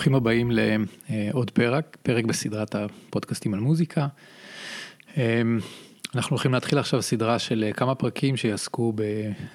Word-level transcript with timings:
ברוכים 0.00 0.14
הבאים 0.14 0.50
לעוד 0.50 1.50
פרק, 1.50 1.96
פרק 2.02 2.24
בסדרת 2.24 2.74
הפודקאסטים 2.74 3.54
על 3.54 3.60
מוזיקה. 3.60 4.06
אמ, 5.16 5.58
אנחנו 6.14 6.34
הולכים 6.34 6.52
להתחיל 6.52 6.78
עכשיו 6.78 7.02
סדרה 7.02 7.38
של 7.38 7.70
כמה 7.74 7.94
פרקים 7.94 8.36
שיעסקו 8.36 8.92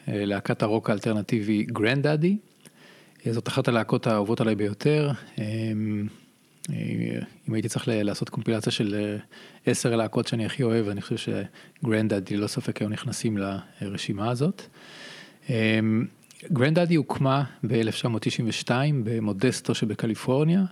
בלהקת 0.08 0.64
הרוק 0.64 0.90
האלטרנטיבי 0.90 1.64
גרנדאדי. 1.64 2.38
זאת 3.32 3.48
אחת 3.48 3.68
הלהקות 3.68 4.08
האהובות 4.08 4.42
עליי 4.42 4.56
ביותר. 4.56 5.12
אמ, 5.38 6.08
אם 7.50 7.54
הייתי 7.54 7.70
צריך 7.70 7.86
לעשות 7.88 8.30
קומפילציה 8.30 8.72
של 8.72 9.18
עשר 9.66 9.94
הלהקות 9.94 10.28
שאני 10.28 10.46
הכי 10.46 10.64
אוהב, 10.64 10.88
אני 10.88 11.02
חושב 11.02 11.34
שגרנדאדי 11.84 12.38
ללא 12.38 12.48
ספק 12.48 12.82
היו 12.82 12.90
נכנסים 12.90 13.38
לרשימה 13.82 14.30
הזאת. 14.30 14.62
אמ, 16.44 16.48
גרנדאדי 16.54 16.96
הוקמה 16.96 17.44
ב-1992 17.68 18.70
במודסטו 19.04 19.76
שבקליפורניה. 19.76 20.64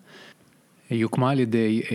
היא 0.90 1.03
הוקמה 1.03 1.31
על 1.31 1.40
ידי 1.40 1.81
אמ, 1.85 1.89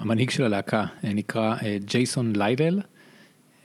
המנהיג 0.00 0.30
של 0.30 0.44
הלהקה, 0.44 0.86
אה, 1.04 1.12
נקרא 1.12 1.56
אה, 1.56 1.62
ג'ייסון 1.84 2.36
ליידל. 2.36 2.80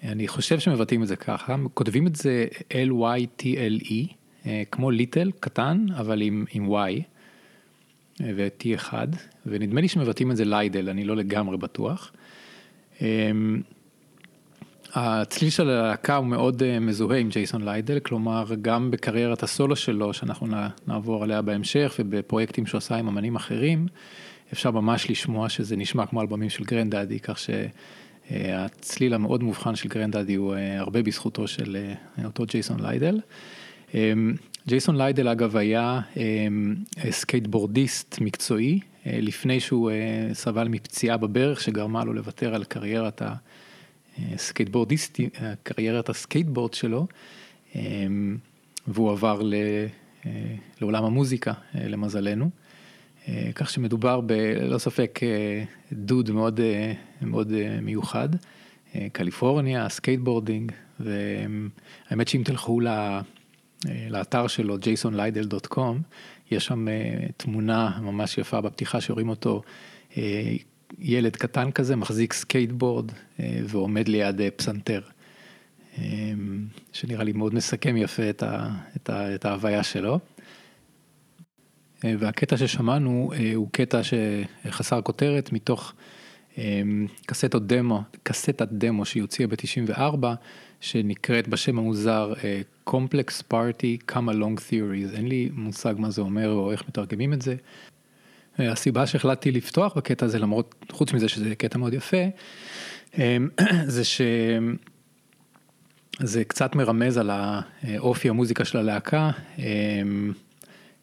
אני 0.03 0.27
חושב 0.27 0.59
שמבטאים 0.59 1.03
את 1.03 1.07
זה 1.07 1.15
ככה, 1.15 1.55
כותבים 1.73 2.07
את 2.07 2.15
זה 2.15 2.47
L-Y-T-L-E, 2.69 4.13
אה, 4.43 4.47
כמו 4.71 4.91
little, 4.91 5.31
קטן, 5.39 5.85
אבל 5.97 6.21
עם, 6.21 6.45
עם 6.53 6.69
Y 6.69 7.01
ו-T 8.19 8.75
אחד, 8.75 9.07
ונדמה 9.45 9.81
לי 9.81 9.87
שמבטאים 9.87 10.31
את 10.31 10.37
זה 10.37 10.45
ליידל, 10.45 10.89
אני 10.89 11.03
לא 11.03 11.15
לגמרי 11.15 11.57
בטוח. 11.57 12.11
הצליל 14.93 15.49
של 15.49 15.69
הלהקה 15.69 16.15
הוא 16.15 16.25
מאוד 16.27 16.61
אה, 16.61 16.79
מזוהה 16.81 17.19
עם 17.19 17.29
ג'ייסון 17.29 17.65
ליידל, 17.65 17.99
כלומר 17.99 18.45
גם 18.61 18.91
בקריירת 18.91 19.43
הסולו 19.43 19.75
שלו, 19.75 20.13
שאנחנו 20.13 20.47
נעבור 20.87 21.23
עליה 21.23 21.41
בהמשך, 21.41 21.95
ובפרויקטים 21.99 22.65
שהוא 22.65 22.77
עשה 22.77 22.95
עם 22.95 23.07
אמנים 23.07 23.35
אחרים, 23.35 23.87
אפשר 24.53 24.71
ממש 24.71 25.09
לשמוע 25.09 25.49
שזה 25.49 25.75
נשמע 25.75 26.05
כמו 26.05 26.21
אלבומים 26.21 26.49
של 26.49 26.63
גרנדאדי, 26.63 27.19
כך 27.19 27.39
שהצליל 27.39 29.11
אה, 29.11 29.15
המאוד 29.15 29.43
מובחן 29.43 29.75
של 29.75 29.89
גרנדאדי 29.89 30.35
הוא 30.35 30.55
אה, 30.55 30.57
הרבה 30.77 31.01
בזכותו 31.03 31.47
של 31.47 31.77
אותו 32.23 32.45
ג'ייסון 32.45 32.79
ליידל. 32.79 33.19
אמ, 33.91 33.93
ג'ייסון 34.67 34.97
ליידל 34.97 35.27
אגב 35.27 35.57
היה 35.57 35.99
אמ, 36.13 36.17
סקייטבורדיסט 37.09 38.17
מקצועי, 38.21 38.79
לפני 39.05 39.59
שהוא 39.59 39.91
סבל 40.33 40.67
מפציעה 40.67 41.17
בברך 41.17 41.61
שגרמה 41.61 42.03
לו 42.03 42.13
לוותר 42.13 42.55
על 42.55 42.63
קריירת 42.63 43.21
ה... 43.21 43.33
סקייטבורדיסטי, 44.35 45.29
קריירת 45.63 46.09
הסקייטבורד 46.09 46.73
שלו, 46.73 47.07
אמ, 47.75 48.37
והוא 48.87 49.11
עבר 49.11 49.41
ל, 49.41 49.53
אה, 50.25 50.55
לעולם 50.81 51.03
המוזיקה, 51.03 51.53
אה, 51.75 51.87
למזלנו. 51.87 52.49
אה, 53.27 53.49
כך 53.55 53.69
שמדובר 53.69 54.21
בלא 54.21 54.77
ספק 54.77 55.19
דוד 55.93 56.31
מאוד, 56.31 56.59
מאוד 57.21 57.53
מיוחד, 57.81 58.29
קליפורניה, 59.11 59.89
skateboarding, 59.89 60.71
והאמת 60.99 62.27
שאם 62.27 62.41
תלכו 62.45 62.79
לאתר 64.09 64.47
שלו, 64.47 64.75
jasonlytle.com, 64.75 65.95
יש 66.51 66.65
שם 66.65 66.85
תמונה 67.37 67.99
ממש 68.01 68.37
יפה 68.37 68.61
בפתיחה 68.61 69.01
שרואים 69.01 69.29
אותו 69.29 69.61
ילד 70.99 71.35
קטן 71.35 71.71
כזה 71.71 71.95
מחזיק 71.95 72.33
סקייטבורד 72.33 73.11
אה, 73.39 73.59
ועומד 73.67 74.07
ליד 74.07 74.41
אה, 74.41 74.51
פסנתר, 74.51 75.01
אה, 75.97 76.03
שנראה 76.93 77.23
לי 77.23 77.33
מאוד 77.33 77.55
מסכם 77.55 77.97
יפה 77.97 78.29
את, 78.29 78.43
ה, 78.43 78.69
את, 78.95 79.09
ה, 79.09 79.35
את 79.35 79.45
ההוויה 79.45 79.83
שלו. 79.83 80.19
והקטע 82.03 82.57
ששמענו 82.57 83.31
הוא 83.55 83.67
קטע 83.71 84.01
שחסר 84.03 85.01
כותרת 85.01 85.51
מתוך 85.53 85.93
קסטות 87.25 87.67
דמו, 87.67 88.01
קסטת 88.23 88.67
דמו 88.71 89.05
שהיא 89.05 89.21
הוציאה 89.21 89.47
ב-94, 89.47 90.25
שנקראת 90.79 91.47
בשם 91.47 91.79
המוזר 91.79 92.33
Complex 92.89 93.53
Party 93.53 94.11
Come 94.11 94.29
Along 94.29 94.57
Theories, 94.69 95.15
אין 95.15 95.27
לי 95.27 95.49
מושג 95.53 95.93
מה 95.97 96.09
זה 96.09 96.21
אומר 96.21 96.49
או 96.49 96.71
איך 96.71 96.83
מתרגמים 96.87 97.33
את 97.33 97.41
זה. 97.41 97.55
הסיבה 98.59 99.07
שהחלטתי 99.07 99.51
לפתוח 99.51 99.97
בקטע 99.97 100.25
הזה, 100.25 100.39
למרות, 100.39 100.85
חוץ 100.91 101.13
מזה 101.13 101.29
שזה 101.29 101.55
קטע 101.55 101.77
מאוד 101.77 101.93
יפה, 101.93 102.23
אמ, 103.17 103.49
זה 103.95 104.03
שזה 104.03 104.73
קצת 106.47 106.75
מרמז 106.75 107.17
על 107.17 107.29
האופי 107.33 108.29
המוזיקה 108.29 108.65
של 108.65 108.77
הלהקה. 108.77 109.31
אמ, 109.59 110.33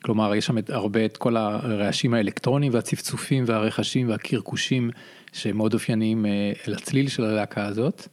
כלומר, 0.02 0.34
יש 0.34 0.46
שם 0.46 0.56
הרבה 0.68 1.04
את 1.04 1.16
כל 1.16 1.36
הרעשים 1.36 2.14
האלקטרוניים 2.14 2.74
והצפצופים 2.74 3.44
והרכשים 3.46 4.08
והקרקושים 4.08 4.90
שמאוד 5.32 5.74
אופייניים 5.74 6.26
אה, 6.26 6.52
לצליל 6.66 7.08
של 7.08 7.24
הלהקה 7.24 7.66
הזאת. 7.66 8.08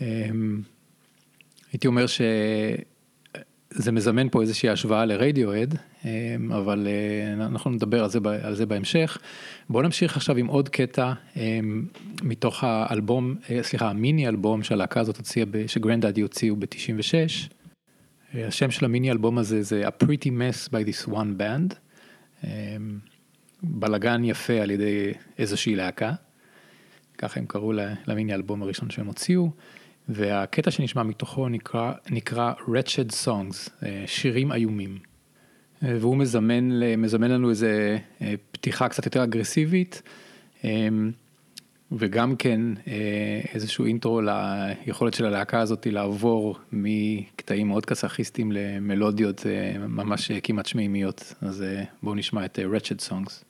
אמ, 0.00 0.60
הייתי 1.72 1.86
אומר 1.86 2.06
ש... 2.06 2.20
זה 3.74 3.92
מזמן 3.92 4.28
פה 4.28 4.42
איזושהי 4.42 4.68
השוואה 4.68 5.04
לרדיואד, 5.04 5.74
אמ, 6.04 6.52
אבל 6.52 6.86
אה, 6.86 7.46
אנחנו 7.46 7.70
נדבר 7.70 8.02
על 8.04 8.10
זה, 8.10 8.18
על 8.42 8.54
זה 8.54 8.66
בהמשך. 8.66 9.18
בואו 9.70 9.82
נמשיך 9.82 10.16
עכשיו 10.16 10.36
עם 10.36 10.46
עוד 10.46 10.68
קטע 10.68 11.12
אמ, 11.36 11.86
מתוך 12.22 12.64
האלבום, 12.64 13.36
אה, 13.50 13.62
סליחה, 13.62 13.90
המיני 13.90 14.28
אלבום 14.28 14.62
שהלהקה 14.62 15.00
הזאת 15.00 15.16
הוציאה, 15.16 15.44
שגרנדאדי 15.66 16.20
הוציאו 16.20 16.56
ב-96. 16.56 17.14
אה, 18.34 18.46
השם 18.46 18.70
של 18.70 18.84
המיני 18.84 19.10
אלבום 19.10 19.38
הזה 19.38 19.62
זה 19.62 19.88
A 19.88 20.04
Pretty 20.04 20.26
Mess 20.26 20.68
by 20.68 20.88
this 20.88 21.08
one 21.08 21.40
band. 21.40 21.74
אמ, 22.44 22.98
בלגן 23.62 24.24
יפה 24.24 24.60
על 24.60 24.70
ידי 24.70 25.12
איזושהי 25.38 25.76
להקה. 25.76 26.12
ככה 27.18 27.40
הם 27.40 27.46
קראו 27.46 27.72
למיני 28.06 28.34
אלבום 28.34 28.62
הראשון 28.62 28.90
שהם 28.90 29.06
הוציאו. 29.06 29.50
והקטע 30.10 30.70
שנשמע 30.70 31.02
מתוכו 31.02 31.48
נקרא, 31.48 31.92
נקרא 32.10 32.52
Wretched 32.66 33.12
Songs, 33.24 33.70
אה, 33.82 34.04
שירים 34.06 34.52
איומים. 34.52 34.98
אה, 35.82 35.96
והוא 36.00 36.16
מזמן, 36.16 36.80
מזמן 36.98 37.30
לנו 37.30 37.50
איזה 37.50 37.98
אה, 38.22 38.34
פתיחה 38.52 38.88
קצת 38.88 39.06
יותר 39.06 39.24
אגרסיבית, 39.24 40.02
וגם 41.92 42.36
כן 42.36 42.60
איזשהו 43.54 43.84
אינטרו 43.84 44.20
ליכולת 44.20 45.14
של 45.14 45.26
הלהקה 45.26 45.60
הזאת 45.60 45.86
לעבור 45.90 46.58
מקטעים 46.72 47.68
מאוד 47.68 47.86
קסאכיסטיים 47.86 48.52
למלודיות 48.52 49.46
ממש 49.78 50.32
כמעט 50.42 50.66
שמימיות. 50.66 51.34
אז 51.40 51.64
בואו 52.02 52.14
נשמע 52.14 52.44
את 52.44 52.58
Wretched 52.58 53.08
Songs. 53.08 53.44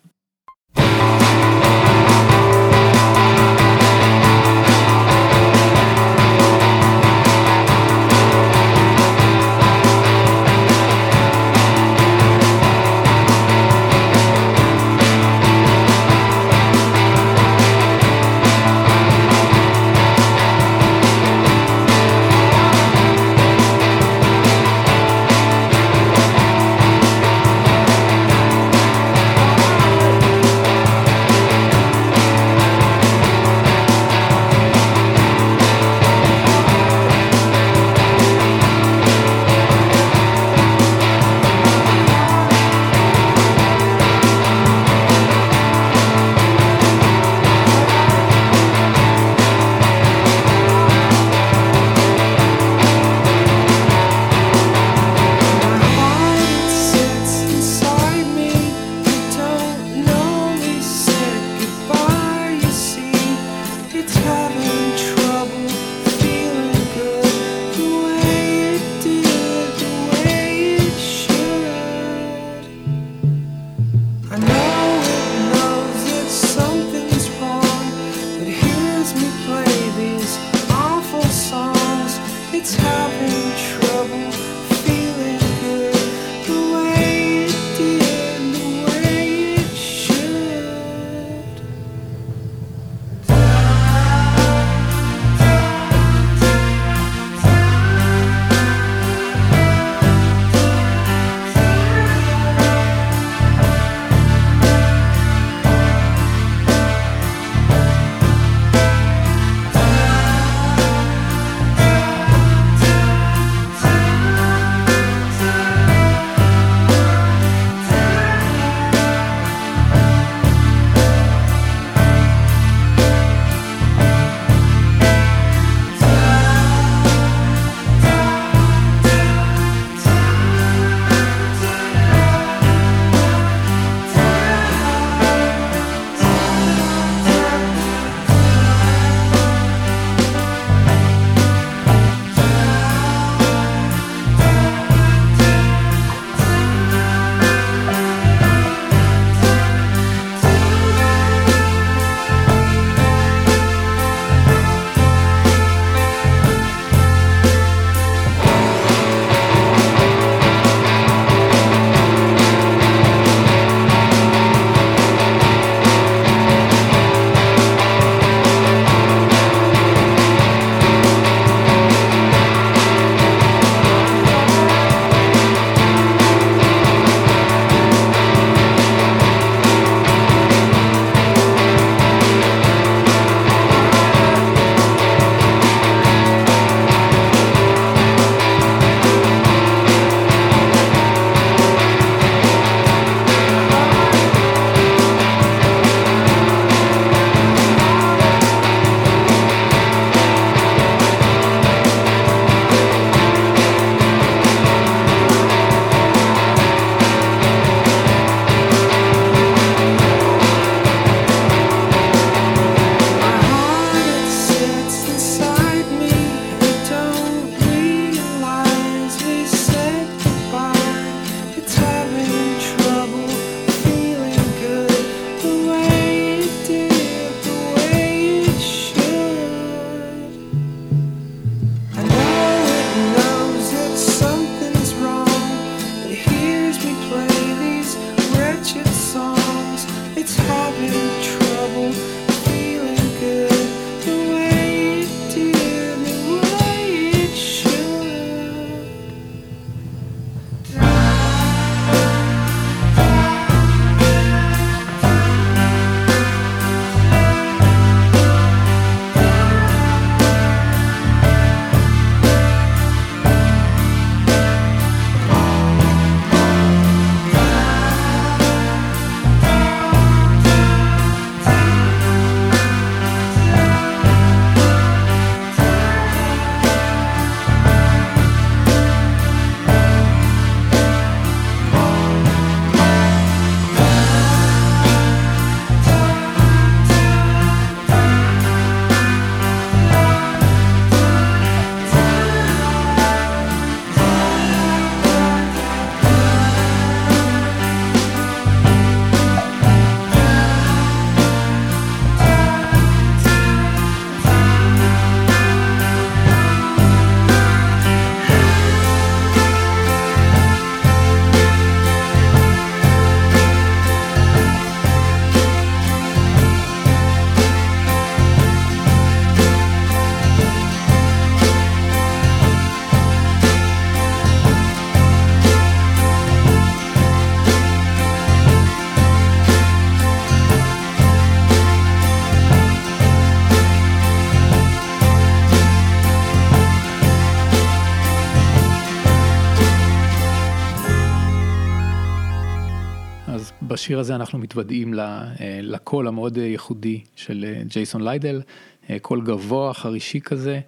בשיר 343.81 343.99
הזה 343.99 344.15
אנחנו 344.15 344.39
מתוודעים 344.39 344.99
אה, 344.99 345.35
לקול 345.63 346.09
המאוד 346.09 346.37
ייחודי 346.37 347.01
של 347.17 347.45
אה, 347.49 347.63
ג'ייסון 347.65 348.05
ליידל, 348.05 348.43
אה, 348.91 348.99
קול 348.99 349.25
גבוה, 349.25 349.75
חרישי 349.75 350.21
כזה, 350.21 350.61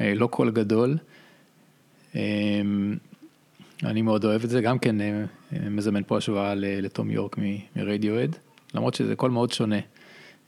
לא 0.00 0.26
קול 0.26 0.50
גדול. 0.50 0.96
אני 3.84 4.02
מאוד 4.02 4.24
אוהב 4.24 4.44
את 4.44 4.50
זה, 4.50 4.60
גם 4.60 4.78
כן 4.78 4.96
מזמן 5.52 6.02
פה 6.06 6.16
השוואה 6.16 6.54
לטום 6.54 7.10
יורק 7.10 7.36
מרדיוהד, 7.76 8.36
למרות 8.74 8.94
שזה 8.94 9.16
קול 9.16 9.30
מאוד 9.30 9.52
שונה 9.52 9.80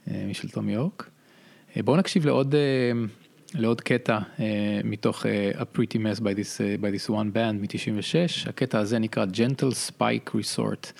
משל 0.07 0.49
טום 0.49 0.69
יורק. 0.69 1.09
בואו 1.75 1.97
נקשיב 1.97 2.25
לעוד, 2.25 2.55
לעוד 3.55 3.81
קטע 3.81 4.19
מתוך 4.83 5.25
A 5.25 5.77
Pretty 5.77 5.97
Mess 5.97 6.19
by 6.19 6.33
This, 6.37 6.81
by 6.81 6.89
This 6.97 7.09
One 7.09 7.35
Band 7.35 7.53
מ-96, 7.61 8.49
הקטע 8.49 8.79
הזה 8.79 8.99
נקרא 8.99 9.25
Gentle 9.25 9.89
Spike 9.89 10.29
Resort. 10.29 10.91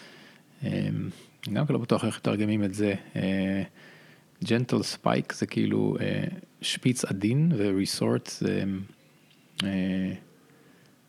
אמ, 0.64 1.10
גם 1.54 1.66
לא 1.70 1.78
בטוח 1.78 2.06
איך 2.06 2.18
מתרגמים 2.18 2.64
את 2.64 2.74
זה. 2.74 2.94
Gentle 4.44 4.84
Spike 4.84 5.34
זה 5.34 5.46
כאילו 5.46 5.98
שפיץ 6.62 7.06
עדין 7.06 7.52
ו 7.58 7.68
resort 7.68 8.28
זה, 8.40 8.64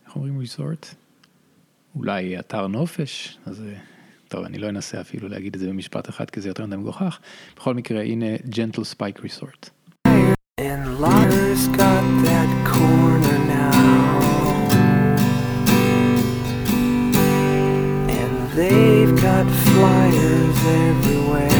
איך 0.07 0.17
אומרים 0.17 0.39
resort? 0.39 0.87
אולי 1.97 2.39
אתר 2.39 2.67
נופש, 2.67 3.39
אז 3.47 3.65
טוב, 4.29 4.45
אני 4.45 4.59
לא 4.59 4.69
אנסה 4.69 5.01
אפילו 5.01 5.29
להגיד 5.29 5.55
את 5.55 5.61
זה 5.61 5.69
במשפט 5.69 6.09
אחד 6.09 6.31
כי 6.31 6.41
זה 6.41 6.49
יותר 6.49 6.67
מדי 6.67 6.77
מגוחך. 6.77 7.19
בכל 7.57 7.75
מקרה, 7.75 8.03
הנה 8.03 8.27
Gentle 8.49 8.85
Spike 8.85 9.21
Resort. 9.21 9.71
And 10.57 11.01
Lars 11.01 11.67
got 11.67 12.05
that 12.23 12.49
corner 12.65 13.39
now. 13.49 14.21
And 18.09 18.51
they've 18.53 19.21
got 19.21 19.47
flyers 19.51 20.59
everywhere. 20.87 21.51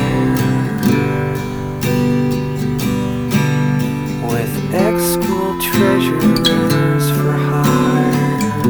With 4.31 4.55
ex-school 4.73 5.61
treasures 5.61 7.11
for 7.19 7.33
hire. 7.33 8.63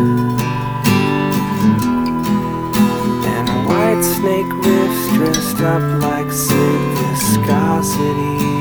And 3.29 3.49
white 3.69 4.03
snake 4.03 4.53
riffs 4.65 5.15
dressed 5.17 5.61
up 5.61 6.03
like 6.03 6.33
Sid 6.33 6.81
Viscosity. 6.97 8.54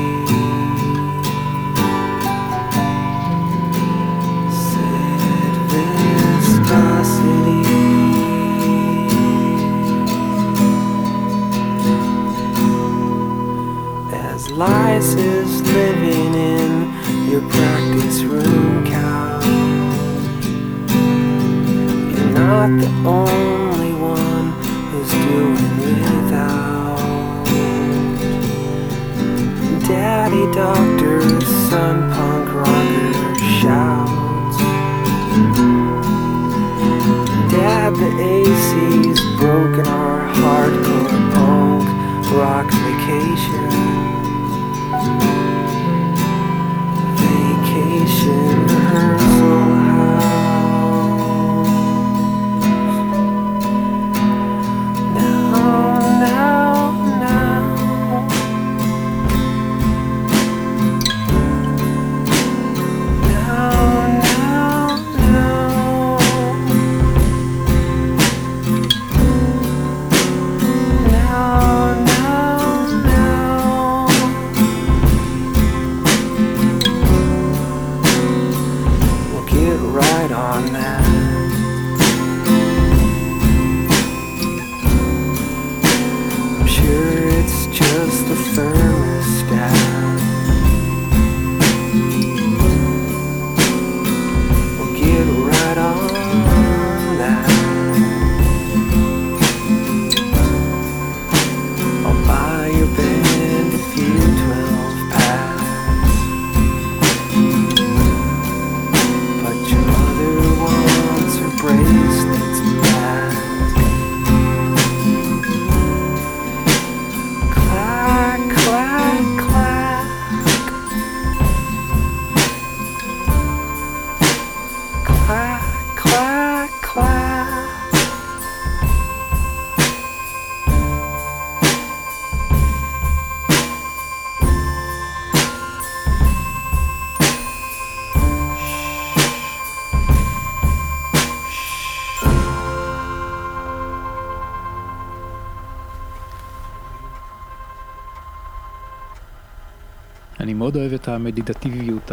מאוד 150.64 150.76
אוהב 150.76 150.92
את 150.92 151.08
המדיטטיביות 151.08 152.12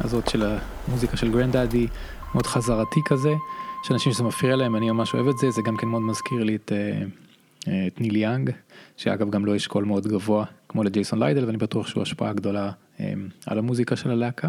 הזאת 0.00 0.28
של 0.28 0.42
המוזיקה 0.88 1.16
של 1.16 1.32
Grandaddy, 1.32 1.86
מאוד 2.34 2.46
חזרתי 2.46 3.00
כזה, 3.04 3.34
יש 3.84 3.90
אנשים 3.90 4.12
שזה 4.12 4.24
מפריע 4.24 4.56
להם, 4.56 4.76
אני 4.76 4.90
ממש 4.90 5.14
אוהב 5.14 5.28
את 5.28 5.38
זה, 5.38 5.50
זה 5.50 5.62
גם 5.62 5.76
כן 5.76 5.86
מאוד 5.86 6.02
מזכיר 6.02 6.44
לי 6.44 6.56
את, 6.56 6.72
אה, 6.72 7.02
אה, 7.68 7.86
את 7.86 8.00
ניל 8.00 8.16
יאנג, 8.16 8.50
שאגב 8.96 9.30
גם 9.30 9.44
לו 9.44 9.54
יש 9.54 9.66
קול 9.66 9.84
מאוד 9.84 10.06
גבוה, 10.06 10.44
כמו 10.68 10.84
לג'ייסון 10.84 11.18
ליידל, 11.18 11.44
ואני 11.44 11.56
בטוח 11.56 11.86
שהוא 11.86 12.02
השפעה 12.02 12.32
גדולה 12.32 12.70
אה, 13.00 13.12
על 13.46 13.58
המוזיקה 13.58 13.96
של 13.96 14.10
הלהקה. 14.10 14.48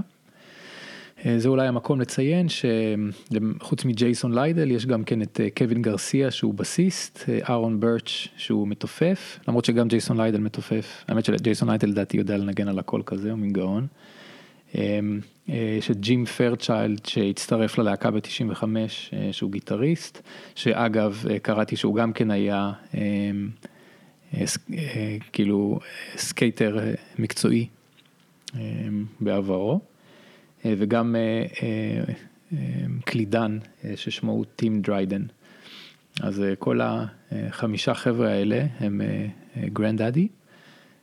אה, 1.26 1.40
זה 1.40 1.50
אולי 1.50 1.68
המקום 1.68 2.02
לציין 2.02 2.48
שחוץ 2.50 3.86
מג'ייסון 3.86 4.34
ליידל 4.34 4.72
יש 4.72 4.86
גם 4.86 5.04
כן 5.04 5.22
את 5.22 5.40
אה, 5.44 5.48
קווין 5.58 5.82
גרסיה 5.82 6.32
שהוא 6.32 6.54
בסיסט, 6.54 7.30
אה, 7.30 7.40
אהרון 7.50 7.80
ברץ' 7.80 8.28
שהוא 8.38 8.68
מתופף, 8.68 9.40
למרות 9.48 9.66
שגם 9.66 9.88
ג'ייסון 9.88 10.18
ליידל 10.18 10.40
מתופף, 10.40 11.04
האמת 11.08 11.26
שג'ייסון 11.26 11.70
ליידל 11.70 11.88
לדעתי 11.88 12.18
יודע 12.18 12.38
לנגן 12.38 12.68
על 12.68 12.80
הכל 12.80 13.02
כזה, 13.06 13.32
הוא 13.32 13.40
מין 13.40 13.54
גאון. 13.54 13.88
אה, 14.76 15.00
יש 15.78 15.92
את 15.92 16.00
ג'ים 16.00 16.26
פיירצ'יילד 16.26 17.06
שהצטרף 17.06 17.78
ללהקה 17.78 18.12
ב-95 18.12 18.64
אה, 18.64 19.30
שהוא 19.32 19.52
גיטריסט, 19.52 20.22
שאגב 20.56 21.24
קראתי 21.42 21.76
שהוא 21.76 21.96
גם 21.96 22.14
כן 22.14 22.32
היה 22.32 22.72
אה, 22.96 23.32
כאילו 25.34 25.80
skater 26.18 26.80
מקצועי 27.20 27.68
אה, 28.56 28.62
בעברו. 29.20 29.80
אה, 30.66 30.74
וגם 30.78 31.16
אה, 31.16 31.46
אה, 32.54 32.58
קלידן 33.06 33.58
ששמו 33.96 34.32
הוא 34.32 34.46
טים 34.56 34.82
דריידן. 34.82 35.24
אז 36.22 36.44
כל 36.60 36.80
החמישה 36.84 37.94
חבר'ה 37.94 38.30
האלה 38.30 38.66
הם 38.80 39.02
Grandaddy, 39.74 40.28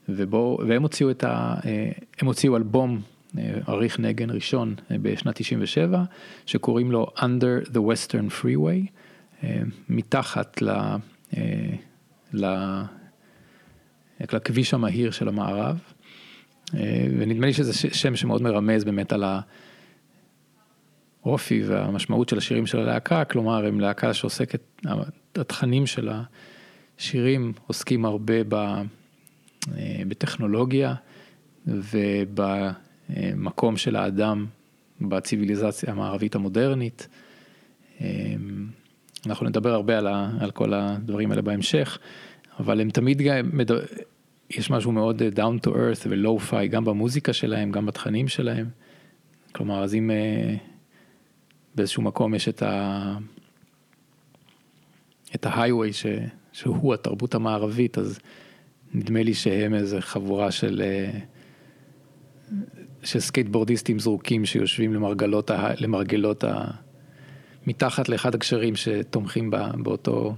והם 0.08 0.82
הוציאו 0.82 1.10
את 1.10 1.24
ה... 1.24 1.54
הם 2.18 2.26
הוציאו 2.26 2.56
אלבום 2.56 3.00
עריך 3.66 4.00
נגן 4.00 4.30
ראשון 4.30 4.74
בשנת 4.90 5.36
97, 5.36 6.04
שקוראים 6.46 6.92
לו 6.92 7.06
Under 7.16 7.68
the 7.68 7.78
Western 7.78 8.42
Freeway, 8.42 8.86
מתחת 9.88 10.62
ל... 10.62 10.70
ל... 12.34 12.46
לכביש 14.20 14.74
המהיר 14.74 15.10
של 15.10 15.28
המערב. 15.28 15.78
אה, 16.74 17.06
ונדמה 17.18 17.46
לי 17.46 17.52
שזה 17.52 17.72
שם 17.72 18.16
שמאוד 18.16 18.42
מרמז 18.42 18.84
באמת 18.84 19.12
על 19.12 19.24
האופי 21.24 21.62
והמשמעות 21.62 22.28
של 22.28 22.38
השירים 22.38 22.66
של 22.66 22.78
הלהקה, 22.78 23.24
כלומר 23.24 23.66
הם 23.66 23.80
להקה 23.80 24.14
שעוסקת, 24.14 24.60
התכנים 25.34 25.86
של 25.86 26.10
השירים 26.98 27.52
עוסקים 27.66 28.04
הרבה 28.04 28.44
ב, 28.48 28.54
אה, 28.54 28.82
בטכנולוגיה 30.08 30.94
ובמקום 31.66 32.56
של 33.76 33.96
האדם 33.96 34.46
בציוויליזציה 35.00 35.92
המערבית 35.92 36.34
המודרנית. 36.34 37.08
אה, 38.00 38.34
אנחנו 39.26 39.48
נדבר 39.48 39.72
הרבה 39.72 39.98
על, 39.98 40.06
ה, 40.06 40.30
על 40.40 40.50
כל 40.50 40.74
הדברים 40.74 41.30
האלה 41.30 41.42
בהמשך, 41.42 41.98
אבל 42.60 42.80
הם 42.80 42.90
תמיד 42.90 43.22
גם, 43.22 43.50
יש 44.50 44.70
משהו 44.70 44.92
מאוד 44.92 45.22
אה, 45.22 45.28
down 45.28 45.66
to 45.66 45.70
earth 45.70 46.06
ולואו-פיי 46.08 46.68
גם 46.68 46.84
במוזיקה 46.84 47.32
שלהם, 47.32 47.72
גם 47.72 47.86
בתכנים 47.86 48.28
שלהם. 48.28 48.68
כלומר, 49.52 49.84
אז 49.84 49.94
אם 49.94 50.10
אה, 50.10 50.54
באיזשהו 51.74 52.02
מקום 52.02 52.34
יש 52.34 52.48
את 52.48 52.62
ה... 52.62 53.16
את 55.34 55.46
ההייווי 55.46 55.92
ש... 55.92 56.06
שהוא 56.52 56.94
התרבות 56.94 57.34
המערבית, 57.34 57.98
אז 57.98 58.18
נדמה 58.94 59.22
לי 59.22 59.34
שהם 59.34 59.74
איזה 59.74 60.00
חבורה 60.00 60.50
של, 60.50 60.82
אה, 60.84 61.18
של 63.02 63.20
סקייטבורדיסטים 63.20 63.98
זרוקים 63.98 64.44
שיושבים 64.44 64.94
למרגלות, 64.94 65.50
ה... 65.50 65.70
למרגלות 65.78 66.44
ה... 66.44 66.70
מתחת 67.66 68.08
לאחד 68.08 68.34
הגשרים 68.34 68.76
שתומכים 68.76 69.50
בא... 69.50 69.70
באותו 69.82 70.36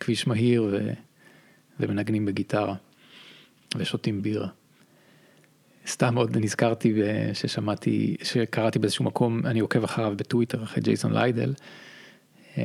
כביש 0.00 0.26
מהיר 0.26 0.68
ו... 0.72 0.90
ומנגנים 1.80 2.24
בגיטרה 2.24 2.74
ושותים 3.76 4.22
בירה. 4.22 4.48
סתם 5.86 6.16
עוד 6.16 6.36
נזכרתי 6.36 6.94
ששמעתי, 7.32 8.16
שקראתי 8.22 8.78
באיזשהו 8.78 9.04
מקום, 9.04 9.46
אני 9.46 9.60
עוקב 9.60 9.84
אחריו 9.84 10.14
בטוויטר 10.16 10.62
אחרי 10.62 10.82
ג'ייסון 10.82 11.12
ליידל, 11.12 11.54
אמ, 12.58 12.62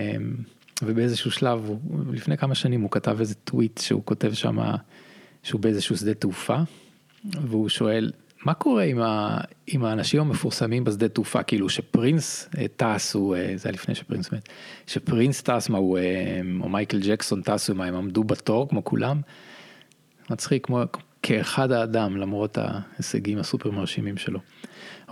ובאיזשהו 0.82 1.32
שלב, 1.32 1.70
לפני 2.12 2.38
כמה 2.38 2.56
שנים 2.56 2.82
הוא 2.82 2.92
כתב 2.92 3.18
איזה 3.20 3.36
טוויט 3.36 3.78
שהוא 3.78 4.02
כותב 4.06 4.34
שם, 4.34 4.58
שהוא 5.44 5.62
באיזשהו 5.62 5.98
שדה 5.98 6.14
תעופה, 6.14 6.58
והוא 7.26 7.70
שואל, 7.70 8.12
מה 8.46 8.54
קורה 8.54 8.84
עם, 8.84 9.02
ה, 9.02 9.38
עם 9.68 9.86
האנשים 9.86 10.22
המפורסמים 10.22 10.84
בשדה 10.84 11.08
תעופה, 11.08 11.44
כאילו 11.44 11.70
שפרינס 11.70 12.50
אה, 12.58 12.66
טס, 12.76 13.14
הוא, 13.14 13.36
אה, 13.36 13.54
זה 13.56 13.70
היה 13.70 13.74
לפני 13.74 13.96
שפרינס 13.96 14.32
מת, 14.32 14.50
שפרינס 14.88 15.42
טס, 15.42 15.70
מה 15.70 15.78
הוא, 15.78 15.98
אה, 15.98 16.42
או 16.62 16.70
מייקל 16.70 17.00
ג'קסון 17.00 17.42
טסו, 17.42 17.76
מה 17.76 17.86
הם 17.86 17.96
עמדו 17.96 18.24
בתור 18.24 18.70
כמו 18.70 18.84
כולם? 18.84 19.22
מצחיק 20.30 20.66
כמו, 20.66 20.82
כאחד 21.22 21.72
האדם 21.72 22.18
למרות 22.18 22.58
ההישגים 22.58 23.38
הסופר 23.38 23.72
מרשימים 23.72 24.18
שלו. 24.18 24.40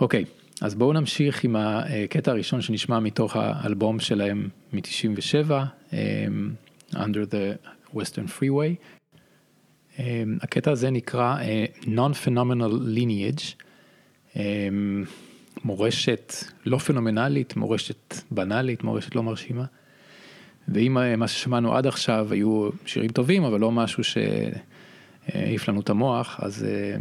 אוקיי, 0.00 0.24
אז 0.60 0.74
בואו 0.74 0.92
נמשיך 0.92 1.44
עם 1.44 1.56
הקטע 1.58 2.30
הראשון 2.30 2.60
שנשמע 2.60 2.98
מתוך 3.00 3.36
האלבום 3.36 4.00
שלהם 4.00 4.48
מ-97, 4.72 5.50
Under 6.94 7.24
the 7.30 7.68
Western 7.94 8.28
Freeway. 8.38 8.74
הקטע 10.40 10.70
הזה 10.70 10.90
נקרא 10.90 11.36
Non-Phenomenal 11.84 12.72
Lineage, 12.96 13.64
מורשת 15.64 16.34
לא 16.66 16.78
פנומנלית, 16.78 17.56
מורשת 17.56 18.14
בנאלית, 18.30 18.84
מורשת 18.84 19.14
לא 19.14 19.22
מרשימה. 19.22 19.64
ואם 20.68 20.96
מה 21.18 21.28
ששמענו 21.28 21.76
עד 21.76 21.86
עכשיו 21.86 22.28
היו 22.30 22.70
שירים 22.86 23.10
טובים, 23.10 23.44
אבל 23.44 23.60
לא 23.60 23.72
משהו 23.72 24.04
ש... 24.04 24.18
העיף 25.34 25.68
לנו 25.68 25.80
את 25.80 25.90
המוח, 25.90 26.40
אז 26.42 26.64
אה, 26.64 26.96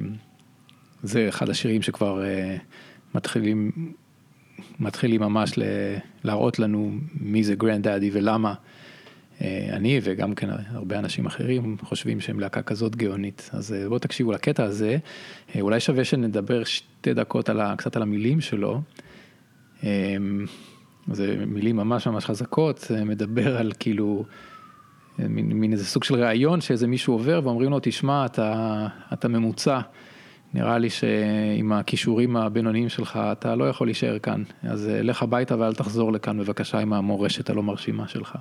זה 1.03 1.29
אחד 1.29 1.49
השירים 1.49 1.81
שכבר 1.81 2.23
אה, 2.23 2.57
מתחילים, 3.15 3.71
מתחילים 4.79 5.21
ממש 5.21 5.53
להראות 6.23 6.59
לנו 6.59 6.91
מי 7.21 7.43
זה 7.43 7.55
Grandaddy 7.55 8.09
ולמה 8.13 8.53
אה, 9.41 9.69
אני 9.71 9.99
וגם 10.03 10.35
כן 10.35 10.49
הרבה 10.69 10.99
אנשים 10.99 11.25
אחרים 11.25 11.77
חושבים 11.81 12.19
שהם 12.19 12.39
להקה 12.39 12.61
כזאת 12.61 12.95
גאונית. 12.95 13.49
אז 13.53 13.75
בואו 13.87 13.99
תקשיבו 13.99 14.31
לקטע 14.31 14.63
הזה, 14.63 14.97
אולי 15.59 15.79
שווה 15.79 16.03
שנדבר 16.03 16.63
שתי 16.63 17.13
דקות 17.13 17.49
על, 17.49 17.75
קצת 17.75 17.95
על 17.95 18.01
המילים 18.01 18.41
שלו. 18.41 18.81
זה 21.11 21.45
מילים 21.47 21.75
ממש 21.75 22.07
ממש 22.07 22.25
חזקות, 22.25 22.91
מדבר 23.05 23.57
על 23.57 23.71
כאילו 23.79 24.25
מין, 25.19 25.53
מין 25.53 25.71
איזה 25.71 25.85
סוג 25.85 26.03
של 26.03 26.15
ראיון 26.15 26.61
שאיזה 26.61 26.87
מישהו 26.87 27.13
עובר 27.13 27.39
ואומרים 27.43 27.71
לו, 27.71 27.79
תשמע, 27.81 28.25
אתה, 28.25 28.87
אתה 29.13 29.27
ממוצע. 29.27 29.79
נראה 30.53 30.77
לי 30.77 30.89
שעם 30.89 31.71
הכישורים 31.71 32.37
הבינוניים 32.37 32.89
שלך 32.89 33.19
אתה 33.31 33.55
לא 33.55 33.69
יכול 33.69 33.87
להישאר 33.87 34.19
כאן, 34.19 34.43
אז 34.63 34.89
אה, 34.89 35.01
לך 35.01 35.23
הביתה 35.23 35.59
ואל 35.59 35.73
תחזור 35.73 36.13
לכאן 36.13 36.39
בבקשה 36.39 36.79
עם 36.79 36.93
המורשת 36.93 37.49
הלא 37.49 37.63
מרשימה 37.63 38.07
שלך. 38.07 38.35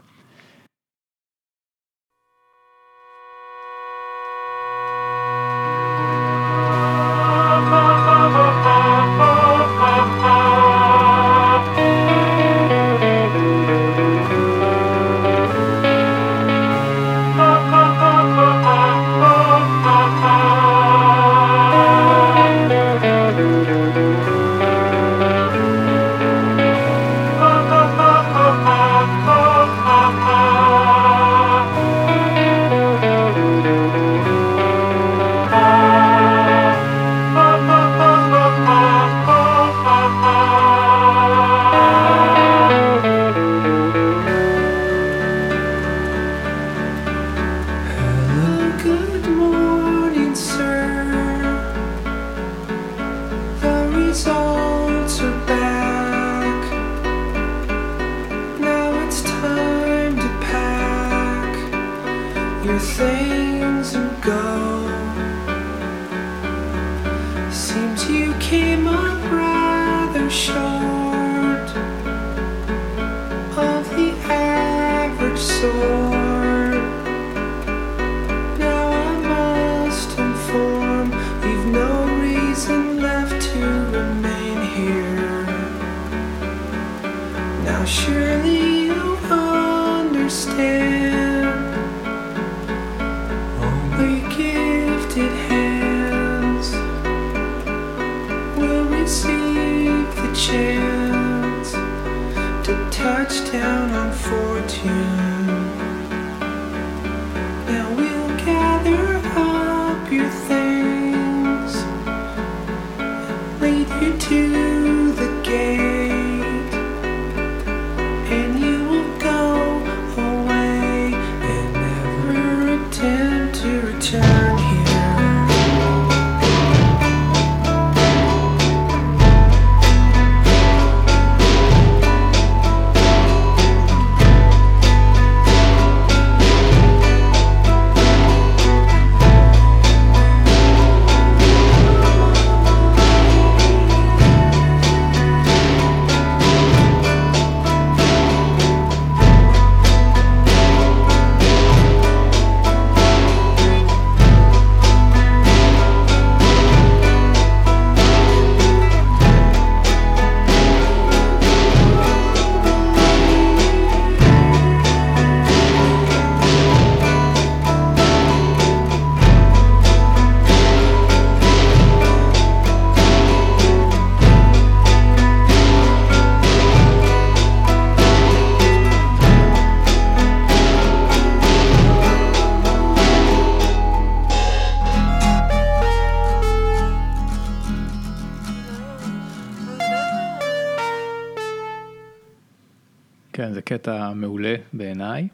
כן, 193.36 193.54
זה 193.54 193.62
קטע 193.62 194.14
מעולה 194.14 194.56
בעיניי. 194.74 195.28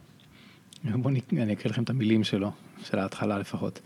בואו 0.84 1.08
אני 1.32 1.52
אקריא 1.52 1.70
לכם 1.70 1.82
את 1.82 1.90
המילים 1.90 2.24
שלו, 2.24 2.50
של 2.84 2.98
ההתחלה 2.98 3.38
לפחות. 3.38 3.80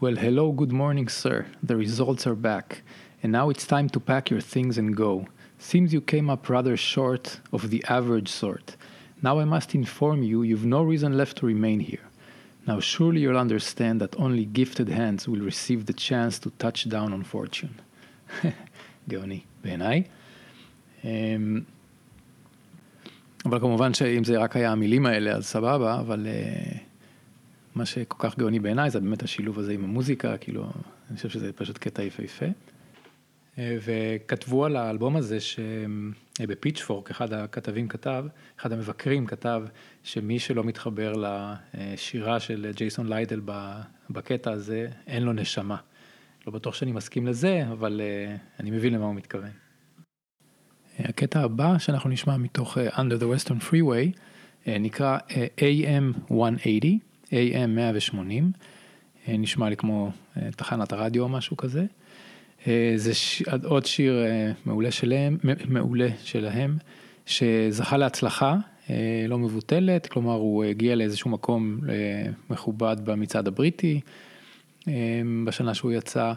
Well, 0.00 0.16
hello, 0.16 0.52
good 0.52 0.72
morning, 0.72 1.08
sir. 1.08 1.44
The 1.66 1.76
results 1.76 2.26
are 2.26 2.36
back. 2.36 2.82
And 3.22 3.32
now 3.32 3.50
it's 3.50 3.66
time 3.66 3.88
to 3.94 4.00
pack 4.00 4.30
your 4.30 4.40
things 4.40 4.78
and 4.78 4.96
go. 4.96 5.26
Seems 5.58 5.92
you 5.92 6.00
came 6.00 6.30
up 6.30 6.48
rather 6.48 6.76
short 6.76 7.40
of 7.52 7.70
the 7.70 7.82
average 7.88 8.28
sort. 8.28 8.76
Now 9.26 9.40
I 9.40 9.44
must 9.44 9.74
inform 9.74 10.22
you 10.22 10.42
you've 10.42 10.64
no 10.76 10.82
reason 10.82 11.18
left 11.20 11.38
to 11.38 11.46
remain 11.46 11.80
here. 11.80 12.06
Now 12.68 12.78
surely 12.78 13.20
you'll 13.22 13.44
understand 13.46 14.00
that 14.00 14.18
only 14.24 14.44
gifted 14.44 14.88
hands 14.88 15.26
will 15.26 15.44
receive 15.52 15.86
the 15.86 15.98
chance 16.08 16.38
to 16.40 16.48
touch 16.64 16.88
down 16.88 17.12
on 17.12 17.24
fortune. 17.24 17.74
גאוני 19.08 19.40
בעיניי. 19.64 20.02
אבל 23.45 23.59
כמובן 23.59 23.93
שאם 23.93 24.23
זה 24.23 24.37
רק 24.37 24.55
היה 24.55 24.71
המילים 24.71 25.05
האלה 25.05 25.31
אז 25.31 25.45
סבבה, 25.45 25.99
אבל 25.99 26.27
uh, 26.27 26.77
מה 27.75 27.85
שכל 27.85 28.17
כך 28.19 28.37
גאוני 28.37 28.59
בעיניי 28.59 28.89
זה 28.89 28.99
באמת 28.99 29.23
השילוב 29.23 29.59
הזה 29.59 29.73
עם 29.73 29.83
המוזיקה, 29.83 30.37
כאילו, 30.37 30.71
אני 31.09 31.17
חושב 31.17 31.29
שזה 31.29 31.53
פשוט 31.53 31.77
קטע 31.77 32.03
יפהפה. 32.03 32.45
אה, 33.57 33.77
וכתבו 33.81 34.65
על 34.65 34.75
האלבום 34.75 35.15
הזה 35.15 35.37
שבפיצ'פורק 35.39 37.09
אחד 37.09 37.33
הכתבים 37.33 37.87
כתב, 37.87 38.25
אחד 38.59 38.71
המבקרים 38.71 39.25
כתב 39.25 39.63
שמי 40.03 40.39
שלא 40.39 40.63
מתחבר 40.63 41.13
לשירה 41.17 42.39
של 42.39 42.71
ג'ייסון 42.75 43.07
ליידל 43.07 43.41
בקטע 44.09 44.51
הזה, 44.51 44.87
אין 45.07 45.23
לו 45.23 45.33
נשמה. 45.33 45.77
לא 46.47 46.53
בטוח 46.53 46.75
שאני 46.75 46.91
מסכים 46.91 47.27
לזה, 47.27 47.63
אבל 47.71 48.01
אה, 48.03 48.35
אני 48.59 48.71
מבין 48.71 48.93
למה 48.93 49.05
הוא 49.05 49.15
מתכוון. 49.15 49.62
הקטע 51.03 51.41
הבא 51.41 51.77
שאנחנו 51.77 52.09
נשמע 52.09 52.37
מתוך 52.37 52.77
אה, 52.77 52.89
Under 52.89 53.21
the 53.21 53.23
Western 53.23 53.71
Freeway 53.71 54.19
נקרא 54.67 55.17
AM 55.57 56.33
180, 56.33 56.99
AM 57.27 57.67
180, 57.67 58.51
נשמע 59.27 59.69
לי 59.69 59.77
כמו 59.77 60.11
תחנת 60.55 60.93
הרדיו 60.93 61.23
או 61.23 61.29
משהו 61.29 61.57
כזה. 61.57 61.85
אה, 62.67 62.93
זה 62.95 63.13
ש... 63.13 63.43
עוד 63.63 63.85
שיר 63.85 64.25
אה, 64.25 64.51
מעולה 64.65 64.91
שלהם, 64.91 65.37
מעולה 65.67 66.07
שלהם, 66.23 66.77
שזכה 67.25 67.97
להצלחה 67.97 68.57
אה, 68.89 69.25
לא 69.27 69.37
מבוטלת, 69.37 70.07
כלומר 70.07 70.33
הוא 70.33 70.63
הגיע 70.63 70.95
לאיזשהו 70.95 71.29
מקום 71.29 71.79
מכובד 72.49 72.97
במצעד 73.03 73.47
הבריטי 73.47 74.01
בשנה 75.45 75.73
שהוא 75.73 75.91
יצא, 75.91 76.33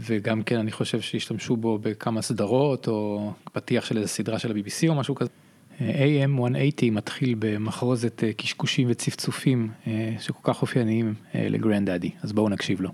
וגם 0.00 0.42
כן 0.42 0.58
אני 0.58 0.72
חושב 0.72 1.00
שהשתמשו 1.00 1.56
בו 1.56 1.78
בכמה 1.78 2.22
סדרות 2.22 2.88
או 2.88 3.32
פתיח 3.52 3.84
של 3.84 3.96
איזה 3.96 4.08
סדרה 4.08 4.38
של 4.38 4.50
ה-BBC 4.50 4.88
או 4.88 4.94
משהו 4.94 5.14
כזה. 5.14 5.30
AM 5.78 6.26
180 6.26 6.94
מתחיל 6.94 7.34
במחרוזת 7.38 8.22
קשקושים 8.36 8.88
וצפצופים 8.90 9.70
שכל 10.20 10.52
כך 10.52 10.62
אופייניים 10.62 11.14
לגרנד 11.34 11.90
דאדי, 11.90 12.10
אז 12.22 12.32
בואו 12.32 12.48
נקשיב 12.48 12.80
לו. 12.80 12.90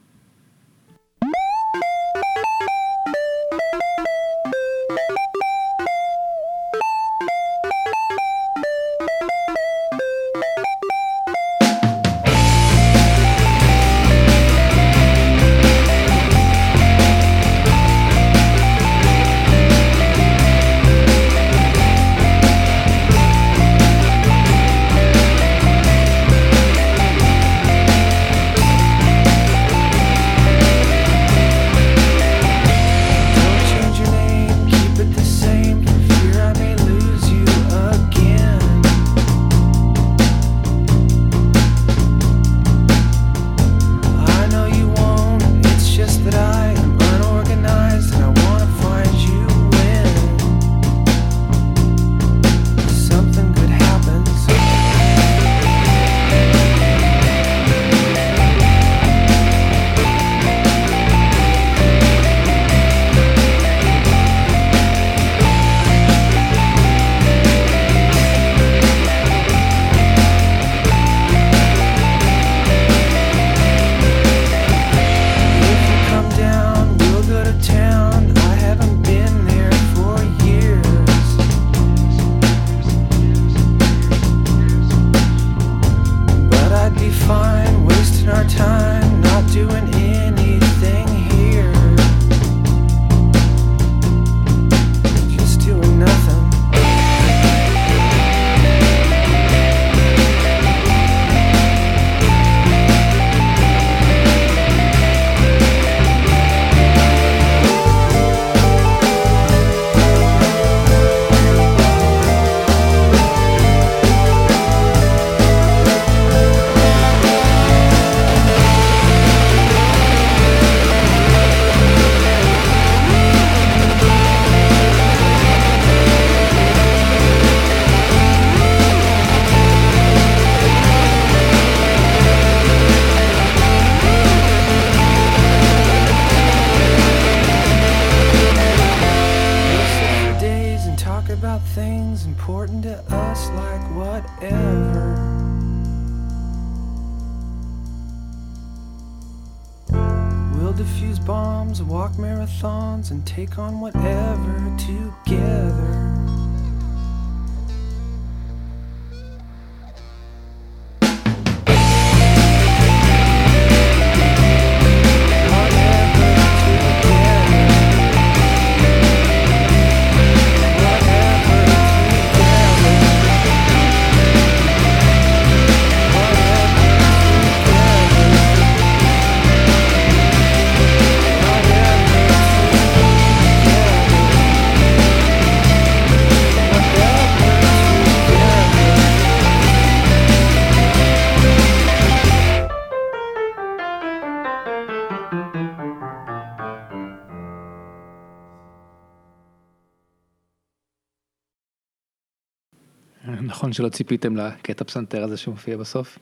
שלא 203.74 203.88
ציפיתם 203.88 204.36
לקטע 204.36 204.84
פסנתר 204.84 205.24
הזה 205.24 205.36
שמופיע 205.36 205.76
בסוף. 205.76 206.18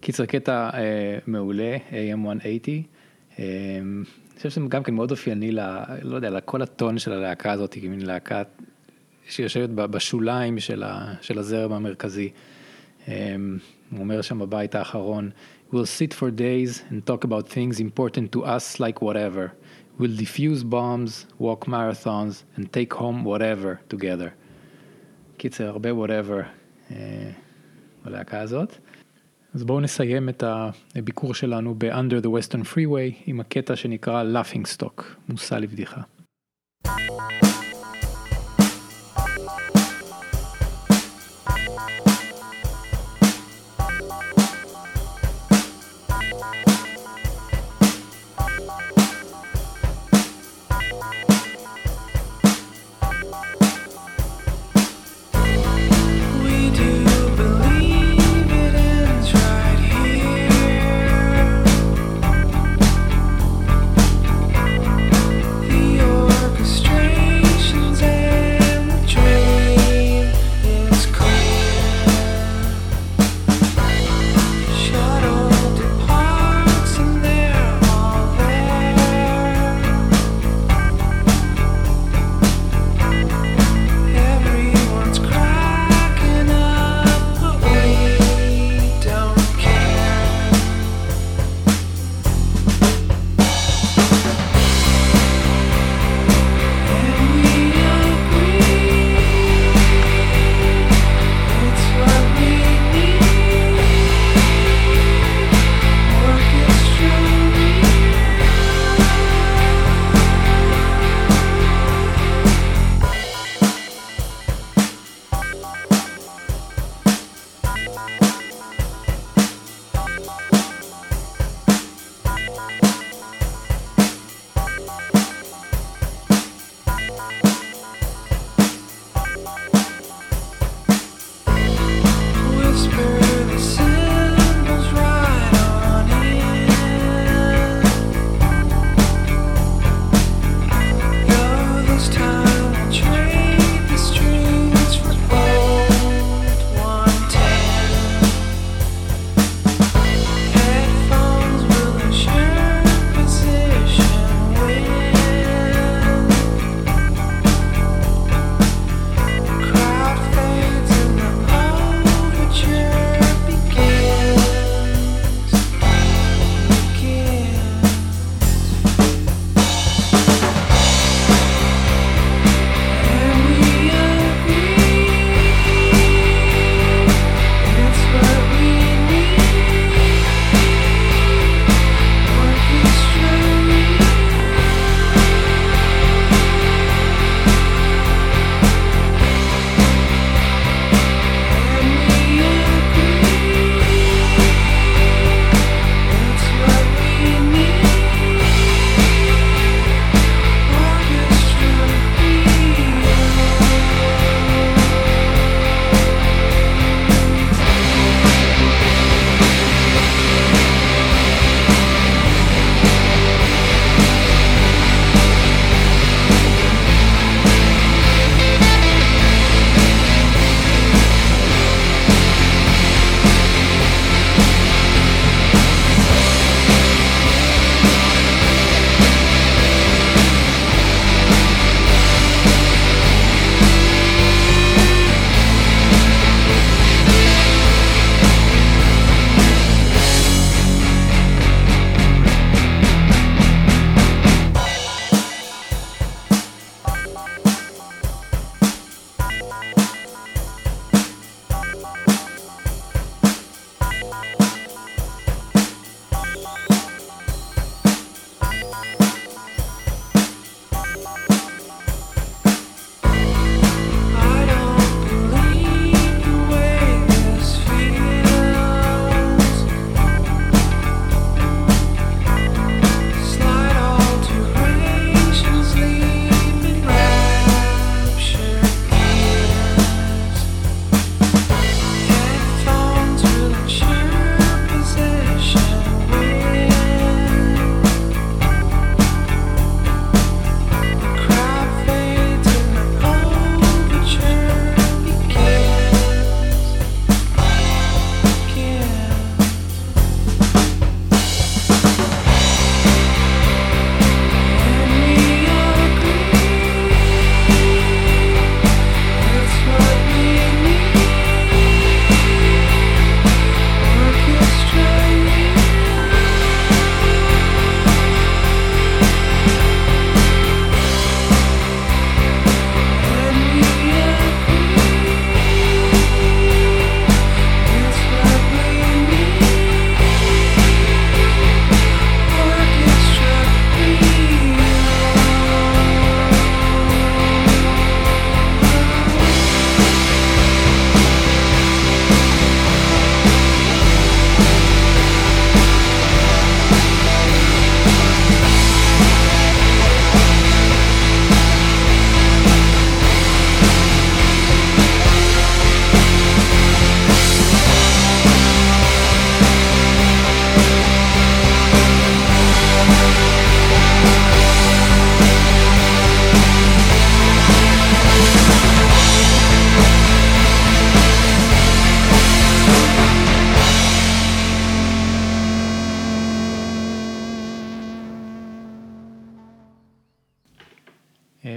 קיצר 0.00 0.26
קטע 0.26 0.70
אה, 0.74 1.18
מעולה, 1.26 1.76
AM180. 1.90 2.68
אה, 3.38 3.44
אני 3.82 4.36
חושב 4.36 4.50
שזה 4.50 4.60
גם 4.68 4.82
כן 4.82 4.94
מאוד 4.94 5.10
אופייני, 5.10 5.52
ל, 5.52 5.60
לא 6.02 6.16
יודע, 6.16 6.30
לכל 6.30 6.62
הטון 6.62 6.98
של 6.98 7.12
הלהקה 7.12 7.52
הזאת, 7.52 7.74
כמין 7.80 8.00
להקה 8.06 8.42
שיושבת 9.28 9.68
בשוליים 9.70 10.58
של, 10.58 10.82
ה, 10.82 11.14
של 11.20 11.38
הזרם 11.38 11.72
המרכזי. 11.72 12.30
אה, 13.08 13.36
הוא 13.90 14.00
אומר 14.00 14.22
שם 14.22 14.38
בבית 14.38 14.74
האחרון, 14.74 15.30
We'll 15.72 15.86
sit 15.86 16.12
for 16.12 16.32
days 16.32 16.82
and 16.90 17.06
talk 17.06 17.22
about 17.22 17.48
things 17.48 17.78
important 17.78 18.32
to 18.32 18.44
us 18.44 18.80
like 18.80 19.00
whatever. 19.00 19.52
We'll 19.98 20.16
defuse 20.16 20.68
bombs, 20.68 21.26
walk 21.38 21.66
marathons 21.66 22.42
and 22.56 22.72
take 22.72 22.92
home 22.92 23.22
whatever 23.22 23.80
together. 23.88 24.34
קיצר, 25.40 25.68
הרבה 25.68 25.90
whatever 25.90 26.44
אה, 26.90 27.30
בלהקה 28.04 28.40
הזאת. 28.40 28.76
אז 29.54 29.64
בואו 29.64 29.80
נסיים 29.80 30.28
את 30.28 30.44
הביקור 30.96 31.34
שלנו 31.34 31.74
ב-Under 31.78 32.24
the 32.24 32.28
Western 32.28 32.74
Freeway 32.74 33.22
עם 33.26 33.40
הקטע 33.40 33.76
שנקרא 33.76 34.24
Laughing 34.24 34.78
Stock, 34.78 35.02
מושא 35.28 35.54
לבדיחה. 35.54 36.00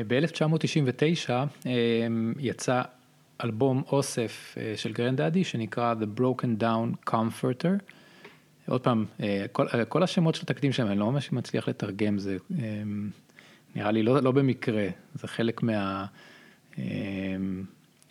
ב-1999 0.08 1.32
יצא 2.39 2.82
אלבום 3.44 3.84
אוסף 3.92 4.56
של 4.76 4.94
Grandaddy 4.93 5.43
שנקרא 5.44 5.96
The 6.02 6.20
Broken 6.20 6.62
Down 6.62 7.12
Comforter. 7.12 7.94
עוד 8.68 8.82
פעם, 8.82 9.06
כל, 9.52 9.67
כל 9.90 10.04
השמות 10.04 10.36
של 10.36 10.42
התקליטים 10.42 10.71
שלהם, 10.71 10.92
אני 10.92 11.00
לא 11.00 11.12
ממש 11.12 11.32
מצליח 11.32 11.67
לתרגם, 11.67 12.19
זה 12.19 12.38
נראה 13.75 13.92
לי 13.92 14.04
לא, 14.04 14.19
לא 14.19 14.32
במקרה, 14.32 14.88
זה 15.15 15.27
חלק 15.27 15.63
מה... 15.63 16.06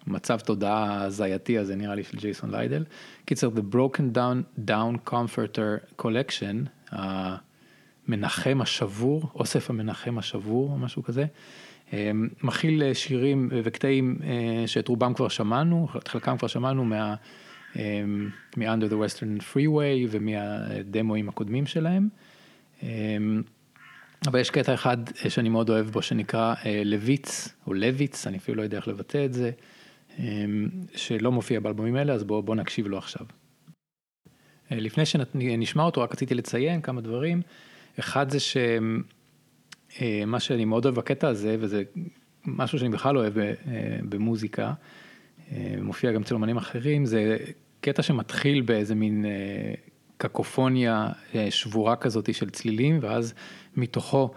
מצב 0.06 0.38
תודעה 0.38 1.02
הזייתי 1.02 1.58
הזה 1.58 1.76
נראה 1.76 1.94
לי 1.94 2.04
של 2.04 2.16
ג'ייסון 2.16 2.50
ליידל. 2.50 2.84
קיצר, 3.24 3.48
The 3.48 3.74
Broken 3.74 4.16
Down, 4.16 4.68
Down 4.68 5.10
Comforter 5.10 6.02
Collection, 6.02 6.90
המנחם 6.90 8.58
השבור, 8.62 9.30
אוסף 9.34 9.70
המנחם 9.70 10.18
השבור 10.18 10.70
או 10.70 10.78
משהו 10.78 11.02
כזה, 11.02 11.24
מכיל 12.42 12.94
שירים 12.94 13.48
וקטעים 13.64 14.18
שאת 14.66 14.88
רובם 14.88 15.14
כבר 15.14 15.28
שמענו, 15.28 15.88
את 15.96 16.08
חלקם 16.08 16.38
כבר 16.38 16.48
שמענו 16.48 16.84
מה... 16.84 17.14
מ-Under 18.56 18.90
the 18.90 18.94
Western 18.94 19.42
Freeway 19.52 20.08
ומהדמואים 20.10 21.28
הקודמים 21.28 21.66
שלהם. 21.66 22.08
אבל 24.26 24.40
יש 24.40 24.50
קטע 24.50 24.74
אחד 24.74 24.96
שאני 25.28 25.48
מאוד 25.48 25.70
אוהב 25.70 25.86
בו 25.86 26.02
שנקרא 26.02 26.54
לויץ 26.84 27.48
או 27.66 27.74
לויץ, 27.74 28.26
אני 28.26 28.38
אפילו 28.38 28.56
לא 28.56 28.62
יודע 28.62 28.76
איך 28.76 28.88
לבטא 28.88 29.24
את 29.24 29.32
זה. 29.32 29.50
אמ, 30.18 30.68
שלא 30.94 31.32
מופיע 31.32 31.60
באלבומים 31.60 31.96
האלה, 31.96 32.12
אז 32.12 32.24
בואו 32.24 32.42
בוא 32.42 32.54
נקשיב 32.54 32.86
לו 32.86 32.98
עכשיו. 32.98 33.26
אה, 34.72 34.76
לפני 34.80 35.06
שנשמע 35.06 35.82
אותו, 35.82 36.00
רק 36.00 36.12
רציתי 36.12 36.34
לציין 36.34 36.80
כמה 36.80 37.00
דברים. 37.00 37.42
אחד 37.98 38.30
זה 38.30 38.40
שמה 38.40 39.02
אה, 40.00 40.40
שאני 40.40 40.64
מאוד 40.64 40.84
אוהב 40.84 40.94
בקטע 40.94 41.28
הזה, 41.28 41.56
וזה 41.60 41.82
משהו 42.44 42.78
שאני 42.78 42.90
בכלל 42.90 43.14
לא 43.14 43.20
אוהב 43.20 43.38
אה, 43.38 43.54
במוזיקה, 44.08 44.72
מופיע 45.82 46.12
גם 46.12 46.22
אצל 46.22 46.34
אומנים 46.34 46.56
אחרים, 46.56 47.04
זה 47.04 47.36
קטע 47.80 48.02
שמתחיל 48.02 48.60
באיזה 48.60 48.94
מין 48.94 49.24
קקופוניה 50.16 51.08
שבורה 51.50 51.96
כזאת 51.96 52.34
של 52.34 52.50
צלילים, 52.50 52.98
ואז 53.02 53.34
מתוכו 53.76 54.30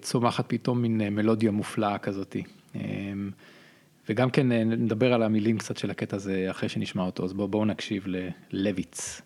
צומחת 0.00 0.44
פתאום 0.48 0.82
מין 0.82 1.14
מלודיה 1.14 1.50
מופלאה 1.50 1.98
כזאת. 1.98 2.36
וגם 4.08 4.30
כן 4.30 4.52
אה, 4.52 4.64
נדבר 4.64 5.12
על 5.12 5.22
המילים 5.22 5.58
קצת 5.58 5.76
של 5.76 5.90
הקטע 5.90 6.16
הזה 6.16 6.46
אחרי 6.50 6.68
שנשמע 6.68 7.02
אותו, 7.02 7.24
אז 7.24 7.32
בואו 7.32 7.48
בוא 7.48 7.66
נקשיב 7.66 8.06
ללויץ. 8.50 9.22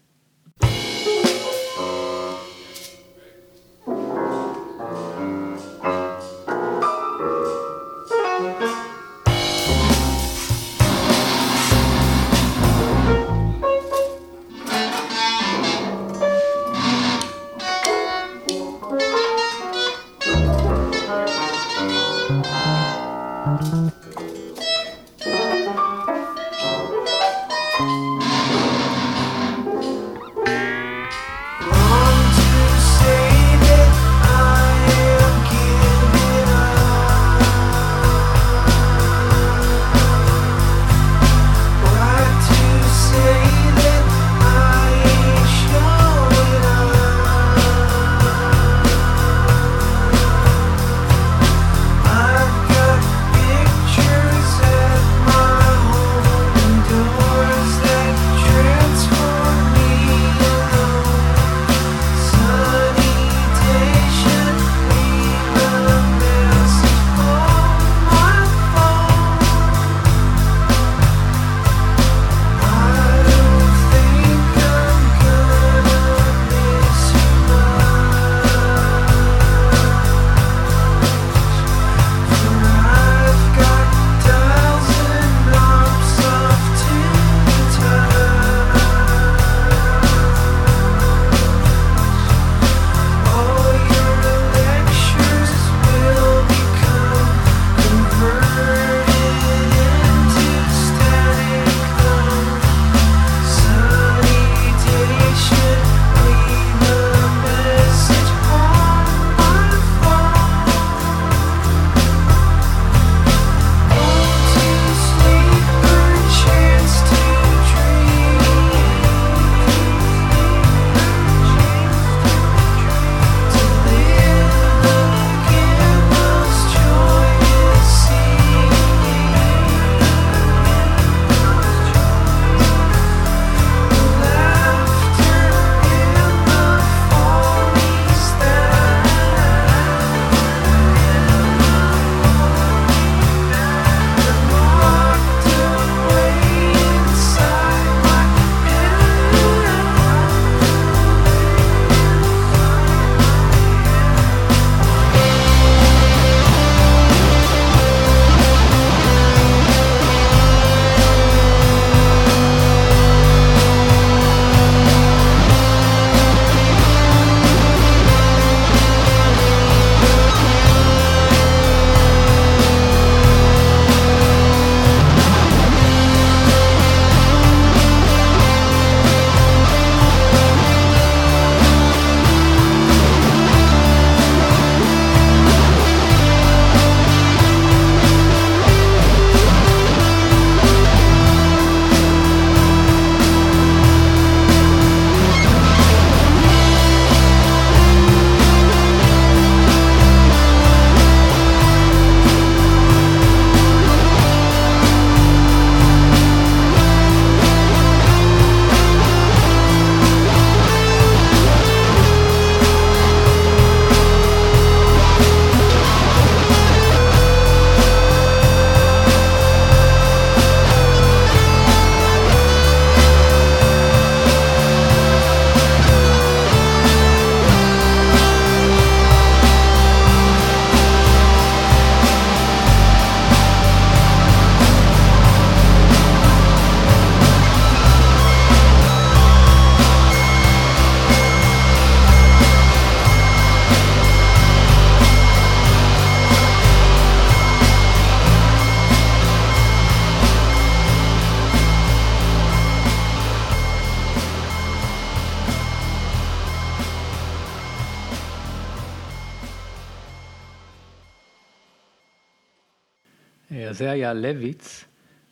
זה 263.77 263.91
היה 263.91 264.15
לויץ, 264.15 264.85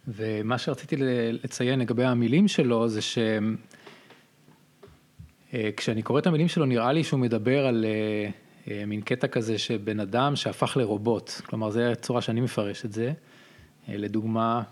ומה 0.08 0.58
שרציתי 0.58 0.96
לציין 1.44 1.80
לגבי 1.80 2.04
המילים 2.04 2.48
שלו 2.48 2.88
זה 2.88 3.02
ש... 3.02 3.18
אה, 5.54 5.70
כשאני 5.76 6.02
קורא 6.02 6.18
את 6.18 6.26
המילים 6.26 6.48
שלו 6.48 6.66
נראה 6.66 6.92
לי 6.92 7.04
שהוא 7.04 7.20
מדבר 7.20 7.66
על 7.66 7.84
אה, 7.84 8.30
אה, 8.70 8.86
מין 8.86 9.00
קטע 9.00 9.26
כזה 9.26 9.58
שבן 9.58 10.00
אדם 10.00 10.36
שהפך 10.36 10.76
לרובוט, 10.76 11.30
כלומר 11.30 11.70
זה 11.70 11.92
הצורה 11.92 12.20
שאני 12.20 12.40
מפרש 12.40 12.84
את 12.84 12.92
זה. 12.92 13.12
לדוגמה, 13.88 14.62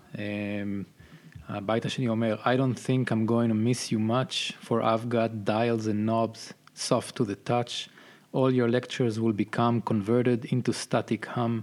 הבית 1.49 1.85
השני 1.85 2.09
אומר, 2.09 2.37
I 2.43 2.57
don't 2.57 2.79
think 2.79 3.11
I'm 3.11 3.29
going 3.29 3.51
to 3.51 3.55
miss 3.55 3.93
you 3.93 3.99
much, 3.99 4.53
for 4.67 4.83
I've 4.83 5.09
got 5.09 5.45
dials 5.45 5.87
and 5.87 6.07
knobs 6.07 6.53
soft 6.75 7.17
to 7.17 7.25
the 7.25 7.37
touch, 7.51 7.89
all 8.33 8.51
your 8.51 8.69
lectures 8.69 9.21
will 9.21 9.37
become 9.45 9.83
converted 9.91 10.47
into 10.53 10.73
static 10.73 11.27
hum, 11.27 11.63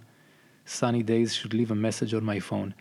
sunny 0.70 1.04
days 1.04 1.34
should 1.34 1.54
leave 1.54 1.72
a 1.72 1.76
message 1.76 2.14
on 2.14 2.24
my 2.24 2.50
phone. 2.50 2.72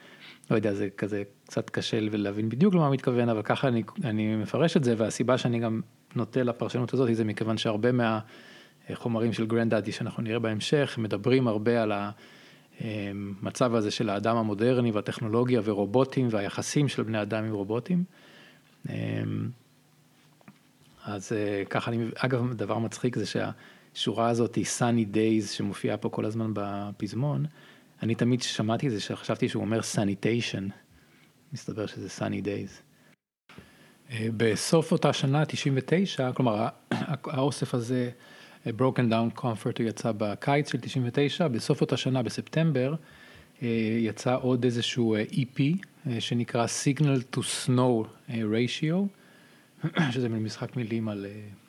לא 0.51 0.57
יודע, 0.57 0.75
זה 0.75 0.89
כזה 0.97 1.23
קצת 1.45 1.71
קשה 1.71 2.01
להבין 2.01 2.49
בדיוק 2.49 2.75
למה 2.75 2.91
מתכוון, 2.91 3.29
אבל 3.29 3.43
ככה 3.43 3.69
אני, 3.69 3.83
אני 4.05 4.37
מפרש 4.37 4.77
את 4.77 4.85
זה, 4.85 4.95
והסיבה 4.99 5.39
שאני 5.39 5.59
גם 5.59 5.81
נוטה 6.17 6.43
לפרשנות 6.43 6.95
הזאת 6.95 7.15
זה 7.15 7.25
מכיוון 7.25 7.59
שהרבה 7.59 7.89
מהחומרים 7.93 9.33
של 9.33 9.47
גרנדאדי 9.47 9.93
שאנחנו 9.93 10.23
נראה 10.23 10.39
בהמשך, 10.39 10.99
מדברים 10.99 11.49
הרבה 11.49 11.83
על 11.83 11.93
המצב 12.81 13.75
הזה 13.75 13.91
של 13.91 14.09
האדם 14.09 14.37
המודרני 14.37 14.91
והטכנולוגיה 14.91 15.61
ורובוטים 15.65 16.29
והיחסים 16.31 16.89
של 16.89 17.03
בני 17.03 17.23
אדם 17.23 17.45
עם 17.45 17.53
רובוטים. 17.53 18.05
אז 21.05 21.33
ככה 21.71 21.91
אני, 21.91 22.05
אגב, 22.17 22.53
דבר 22.53 22.79
מצחיק 22.79 23.17
זה 23.17 23.25
שהשורה 23.27 24.29
הזאת 24.29 24.55
היא 24.55 24.65
Sunny 24.79 25.15
Days 25.15 25.47
שמופיעה 25.47 25.97
פה 25.97 26.09
כל 26.09 26.25
הזמן 26.25 26.51
בפזמון. 26.55 27.47
אני 28.03 28.15
תמיד 28.15 28.43
שמעתי 28.43 28.87
את 28.87 28.93
זה, 28.93 29.01
שחשבתי 29.01 29.49
שהוא 29.49 29.61
אומר 29.61 29.83
סניטיישן, 29.83 30.69
מסתבר 31.53 31.87
שזה 31.87 32.09
Sunny 32.19 32.45
Days. 32.45 32.83
אה, 34.11 34.29
בסוף 34.37 34.93
אותה 34.93 35.13
שנה, 35.13 35.45
99, 35.45 36.33
כלומר 36.33 36.69
האוסף 37.25 37.75
הזה, 37.75 38.11
אה, 38.67 38.71
Broken 38.79 39.11
Down 39.11 39.41
Comfort, 39.41 39.79
הוא 39.79 39.89
יצא 39.89 40.13
בקיץ 40.17 40.73
של 40.73 40.79
99, 40.81 41.49
בסוף 41.49 41.81
אותה 41.81 41.97
שנה, 41.97 42.23
בספטמבר, 42.23 42.95
אה, 43.63 43.69
יצא 44.01 44.37
עוד 44.41 44.65
איזשהו 44.65 45.17
EP 45.17 45.61
שנקרא 46.19 46.67
Signal 46.67 47.37
to 47.37 47.41
Snow 47.41 48.31
Ratio, 48.31 48.97
שזה 50.13 50.29
משחק 50.29 50.77
מילים 50.77 51.09
על 51.09 51.27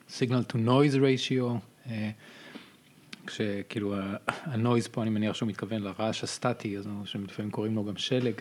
Signal 0.08 0.52
to 0.52 0.56
Noise 0.56 0.96
Ratio, 0.96 1.44
כשכאילו 3.26 3.94
הנויז 4.26 4.86
פה 4.86 5.02
אני 5.02 5.10
מניח 5.10 5.34
שהוא 5.34 5.48
מתכוון 5.48 5.82
לרעש 5.82 6.24
הסטטי, 6.24 6.78
אז 6.78 6.88
שלפעמים 7.04 7.50
קוראים 7.50 7.74
לו 7.74 7.84
גם 7.84 7.96
שלג. 7.96 8.34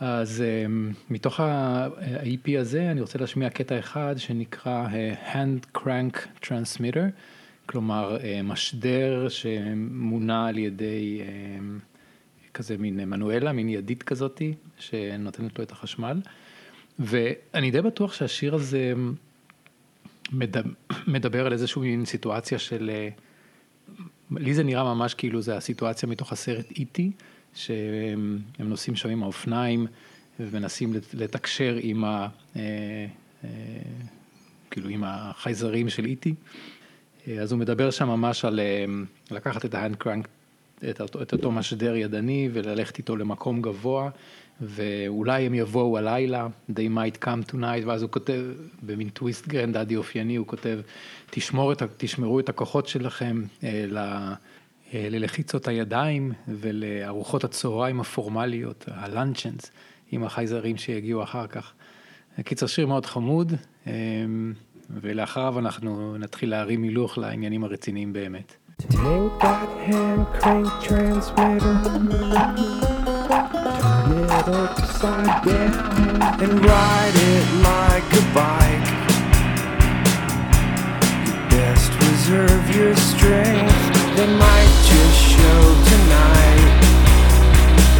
אז 0.00 0.42
אמ, 0.42 0.92
מתוך 1.10 1.40
ה-EP 1.40 2.60
הזה 2.60 2.90
אני 2.90 3.00
רוצה 3.00 3.18
להשמיע 3.18 3.50
קטע 3.50 3.78
אחד 3.78 4.14
שנקרא 4.18 4.86
אה, 4.92 5.14
Hand 5.32 5.78
Crank 5.78 6.44
Transmitter, 6.44 7.04
כלומר 7.66 8.16
אה, 8.22 8.40
משדר 8.42 9.28
שמונע 9.28 10.46
על 10.46 10.58
ידי 10.58 11.20
אמ, 11.22 11.78
כזה 12.54 12.76
מין 12.78 13.10
מנואלה, 13.10 13.52
מין 13.52 13.68
ידית 13.68 14.02
כזאתי, 14.02 14.54
שנותנת 14.78 15.58
לו 15.58 15.64
את 15.64 15.72
החשמל. 15.72 16.20
ואני 16.98 17.70
די 17.70 17.82
בטוח 17.82 18.12
שהשיר 18.12 18.54
הזה 18.54 18.92
מדבר 21.06 21.46
על 21.46 21.52
איזושהי 21.52 21.80
מין 21.82 22.04
סיטואציה 22.04 22.58
של, 22.58 22.90
אה, 22.90 23.08
לי 24.30 24.54
זה 24.54 24.64
נראה 24.64 24.94
ממש 24.94 25.14
כאילו 25.14 25.42
זה 25.42 25.56
הסיטואציה 25.56 26.08
מתוך 26.08 26.32
הסרט 26.32 26.70
איטי. 26.70 27.10
E 27.18 27.22
שהם 27.54 28.38
נוסעים 28.58 28.96
שם 28.96 29.08
עם 29.08 29.22
האופניים 29.22 29.86
ומנסים 30.40 30.94
לתקשר 31.14 31.78
עם, 31.80 32.04
ה, 32.04 32.28
אה, 32.56 32.60
אה, 33.44 33.48
כאילו 34.70 34.88
עם 34.88 35.04
החייזרים 35.06 35.88
של 35.88 36.04
איטי. 36.04 36.34
אה, 37.28 37.40
אז 37.40 37.52
הוא 37.52 37.60
מדבר 37.60 37.90
שם 37.90 38.08
ממש 38.08 38.44
על 38.44 38.60
לקחת 39.30 39.64
את 39.64 39.74
ההנד 39.74 39.96
קרנק, 39.96 40.28
את, 40.90 41.00
את 41.22 41.32
אותו 41.32 41.52
משדר 41.52 41.96
ידני 41.96 42.48
וללכת 42.52 42.98
איתו 42.98 43.16
למקום 43.16 43.62
גבוה 43.62 44.10
ואולי 44.60 45.46
הם 45.46 45.54
יבואו 45.54 45.98
הלילה, 45.98 46.46
they 46.70 46.88
might 46.94 47.24
come 47.24 47.52
tonight, 47.52 47.86
ואז 47.86 48.02
הוא 48.02 48.10
כותב 48.10 48.44
במין 48.82 49.08
טוויסט 49.08 49.48
גרנדדי 49.48 49.96
אופייני, 49.96 50.36
הוא 50.36 50.46
כותב 50.46 50.80
תשמור 51.30 51.72
את, 51.72 51.82
תשמרו 51.96 52.40
את 52.40 52.48
הכוחות 52.48 52.88
שלכם 52.88 53.42
אה, 53.64 53.84
ללחיצות 54.94 55.68
הידיים 55.68 56.32
ולארוחות 56.48 57.44
הצהריים 57.44 58.00
הפורמליות, 58.00 58.84
הלאנצ'נס, 58.88 59.70
עם 60.10 60.24
החייזרים 60.24 60.76
שיגיעו 60.76 61.22
אחר 61.22 61.46
כך. 61.46 61.72
קיצר 62.44 62.66
שיר 62.66 62.86
מאוד 62.86 63.06
חמוד, 63.06 63.52
אה, 63.86 63.92
ולאחריו 64.90 65.58
אנחנו 65.58 66.18
נתחיל 66.18 66.50
להרים 66.50 66.82
הילוך 66.82 67.18
לעניינים 67.18 67.64
הרציניים 67.64 68.12
באמת. 68.12 68.56
Reserve 82.28 82.76
your 82.76 82.94
strength 82.94 83.88
they 84.14 84.26
might 84.26 84.72
just 84.84 85.18
show 85.32 85.60
tonight. 85.88 86.70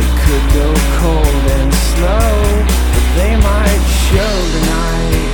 It 0.02 0.10
could 0.20 0.46
go 0.52 0.68
cold 1.00 1.44
and 1.56 1.72
slow, 1.72 2.32
but 2.92 3.06
they 3.16 3.34
might 3.36 3.84
show 4.04 4.34
tonight. 4.54 5.30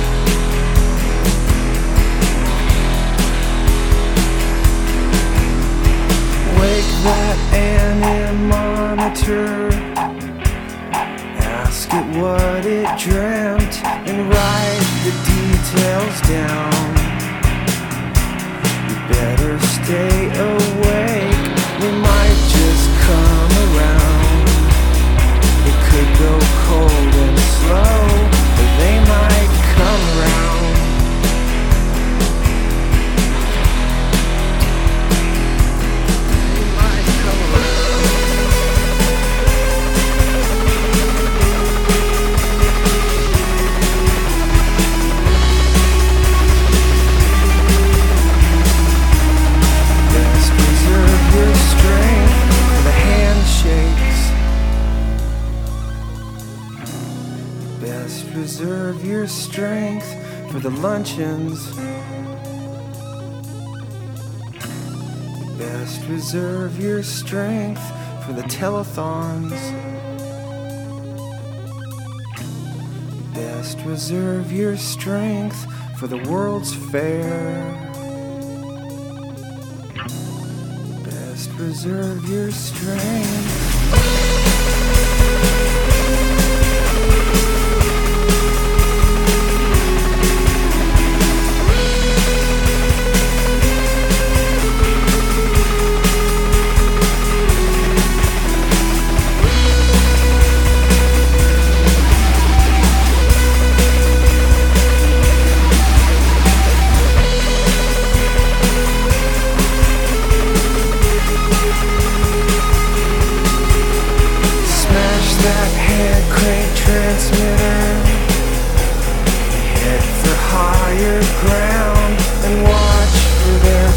Wake 6.59 6.91
that 7.03 7.37
anemometer. 8.93 9.94
It 11.97 12.03
what 12.19 12.65
it 12.65 12.99
dreamt 12.99 13.75
and 14.03 14.27
write 14.27 14.87
the 15.05 15.13
details 15.31 16.17
down 16.27 16.75
You 18.89 18.95
better 19.07 19.57
stay 19.79 20.27
awake. 20.27 21.45
We 21.79 21.89
might 21.95 22.39
just 22.51 22.85
come 23.07 23.53
around. 23.67 24.43
It 25.71 25.77
could 25.87 26.11
go 26.19 26.35
cold 26.67 27.13
and 27.23 27.39
slow, 27.55 28.04
Reserve 58.57 59.05
your 59.05 59.27
strength 59.27 60.07
for 60.49 60.59
the 60.59 60.69
luncheons. 60.69 61.75
Best 65.57 66.07
reserve 66.07 66.79
your 66.79 67.03
strength 67.03 67.81
for 68.25 68.31
the 68.31 68.43
telethons. 68.43 69.51
Best 73.33 73.77
reserve 73.81 74.49
your 74.53 74.77
strength 74.77 75.67
for 75.99 76.07
the 76.07 76.23
World's 76.29 76.73
Fair. 76.73 77.59
Best 81.03 81.49
reserve 81.59 82.29
your 82.29 82.51
strength. 82.53 83.64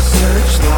searchlight 0.09 0.78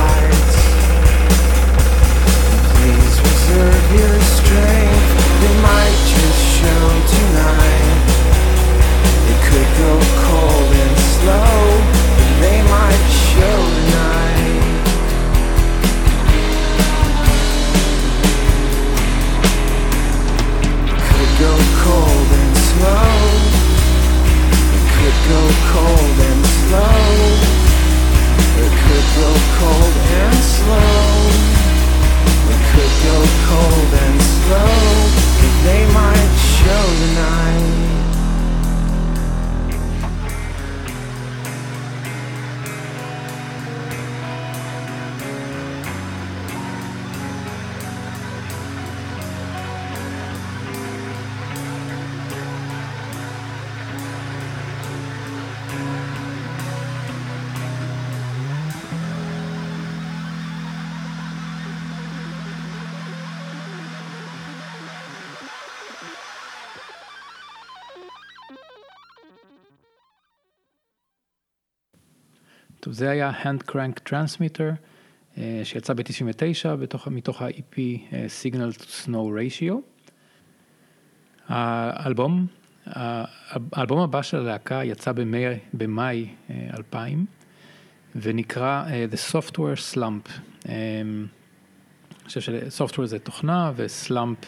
Hand 73.42 73.70
Crank 73.70 74.10
Transmitter, 74.10 74.72
שיצא 75.64 75.92
ב-99 75.94 77.10
מתוך 77.10 77.42
ה-EP 77.42 77.76
Signal 78.10 78.78
to 78.78 79.06
Snow 79.06 79.08
Ratio. 79.08 79.74
האלבום, 81.48 82.46
האלבום 83.72 84.00
הבא 84.00 84.22
של 84.22 84.36
הלהקה 84.36 84.84
יצא 84.84 85.12
במאי, 85.12 85.58
במאי 85.74 86.28
2000 86.78 87.26
ונקרא 88.16 88.84
The 89.12 89.32
Software 89.32 89.94
Slump. 89.94 90.30
אני 90.66 91.26
חושב 92.26 92.40
ש-Software 92.40 93.04
זה 93.04 93.18
תוכנה 93.18 93.72
וסלאמפ 93.76 94.38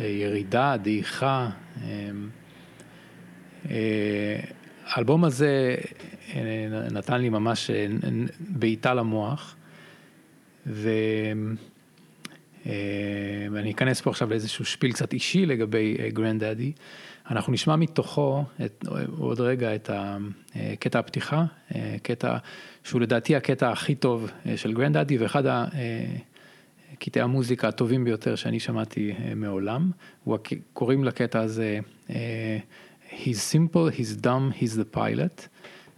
ירידה, 0.00 0.76
דעיכה. 0.76 1.50
האלבום 4.86 5.24
הזה 5.24 5.76
נתן 6.90 7.20
לי 7.20 7.28
ממש 7.28 7.70
בעיטה 8.40 8.94
למוח. 8.94 9.56
ואני 13.50 13.70
אכנס 13.70 14.00
פה 14.00 14.10
עכשיו 14.10 14.30
לאיזשהו 14.30 14.64
spiel 14.64 14.92
קצת 14.92 15.12
אישי 15.12 15.46
לגבי 15.46 15.96
Grand 16.12 16.44
אה, 16.44 16.48
daddy. 16.48 16.72
אנחנו 17.30 17.52
נשמע 17.52 17.76
מתוכו 17.76 18.44
את, 18.64 18.84
עוד 19.18 19.40
רגע 19.40 19.74
את 19.74 19.90
קטע 20.80 20.98
הפתיחה, 20.98 21.44
אה, 21.74 21.96
קטע 22.02 22.36
שהוא 22.84 23.00
לדעתי 23.00 23.36
הקטע 23.36 23.70
הכי 23.70 23.94
טוב 23.94 24.30
אה, 24.46 24.56
של 24.56 24.74
Grandaddy 24.74 25.18
ואחד 25.18 25.42
קטעי 26.98 27.22
המוזיקה 27.22 27.68
הטובים 27.68 28.04
ביותר 28.04 28.34
שאני 28.34 28.60
שמעתי 28.60 29.14
מעולם. 29.36 29.90
קוראים 30.72 31.04
לקטע 31.04 31.40
הזה 31.40 31.78
He's 33.10 33.42
simple, 33.42 33.88
he's 33.88 34.14
dumb, 34.16 34.52
he's 34.52 34.74
the 34.76 34.84
pilot. 34.84 35.48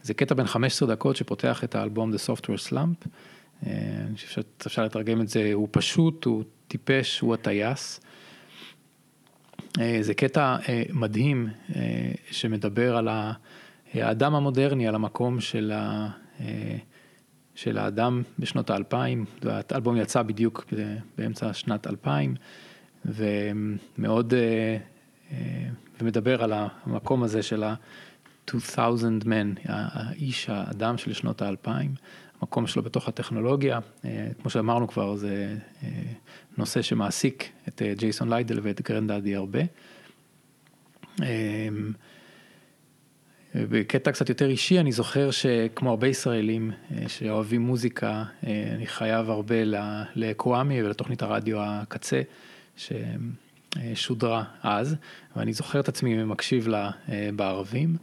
זה 0.03 0.15
קטע 0.15 0.35
בן 0.35 0.47
15 0.47 0.89
דקות 0.89 1.17
שפותח 1.17 1.65
את 1.65 1.75
האלבום 1.75 2.13
The 2.13 2.17
Software 2.17 2.71
Slump. 2.71 3.09
אני 3.67 4.15
חושב 4.15 4.43
שאפשר 4.63 4.85
לתרגם 4.85 5.21
את 5.21 5.29
זה, 5.29 5.51
הוא 5.53 5.69
פשוט, 5.71 6.25
הוא 6.25 6.45
טיפש, 6.69 7.21
הוא 7.21 7.35
הטייס. 7.35 8.01
אה, 9.79 9.99
זה 10.01 10.15
קטע 10.15 10.57
אה, 10.69 10.83
מדהים 10.93 11.49
אה, 11.77 12.13
שמדבר 12.31 12.97
על 12.97 13.09
האדם 13.95 14.35
המודרני, 14.35 14.89
על 14.89 14.95
המקום 14.95 15.41
של, 15.41 15.73
ה, 15.75 16.09
של 17.55 17.79
האדם 17.79 18.23
בשנות 18.39 18.71
האלפיים, 18.71 19.25
והאלבום 19.43 19.97
יצא 19.97 20.23
בדיוק 20.23 20.65
באמצע 21.19 21.53
שנת 21.53 21.87
אלפיים, 21.87 22.35
ומאוד, 23.05 24.35
ומדבר 26.01 26.45
על 26.45 26.53
המקום 26.55 27.23
הזה 27.23 27.43
של 27.43 27.65
ה-2000 28.55 29.25
man, 29.25 29.61
האיש, 29.65 30.51
האדם 30.51 30.99
של 30.99 31.13
שנות 31.13 31.43
האלפיים. 31.43 31.95
המקום 32.41 32.67
שלו 32.67 32.83
בתוך 32.83 33.09
הטכנולוגיה. 33.09 33.79
אה, 34.05 34.29
כמו 34.43 34.51
שאמרנו 34.51 34.89
כבר, 34.89 35.17
זה 35.17 35.57
אה, 35.83 35.89
נושא 36.59 36.83
שמעסיק 36.83 37.49
את 37.69 37.83
אה, 37.83 37.95
ג'ייסון 37.95 38.29
ליידל 38.29 38.61
ואת 38.63 38.81
גרנדאדי 38.81 39.35
הרבה. 39.37 39.61
בקטע 43.55 44.13
קצת 44.13 44.29
יותר 44.29 44.49
אישי, 44.49 44.81
אני 44.81 44.93
זוכר 44.93 45.31
שכמו 45.31 45.91
הרבה 45.91 46.07
ישראלים 46.07 46.73
שאוהבים 47.09 47.61
מוזיקה, 47.61 48.25
אני 48.43 48.87
חייב 48.87 49.31
הרבה 49.31 49.55
לקוואמי 50.15 50.83
ולתוכנית 50.83 51.23
הרדיו 51.23 51.59
הקצה 51.61 52.23
ששודרה 52.77 54.45
אז, 54.63 54.97
ואני 55.37 55.53
זוכר 55.53 55.81
את 55.81 55.89
עצמי 55.89 56.25
מקשיב 56.25 56.69
לה 56.69 56.91
בערבים. 57.37 57.97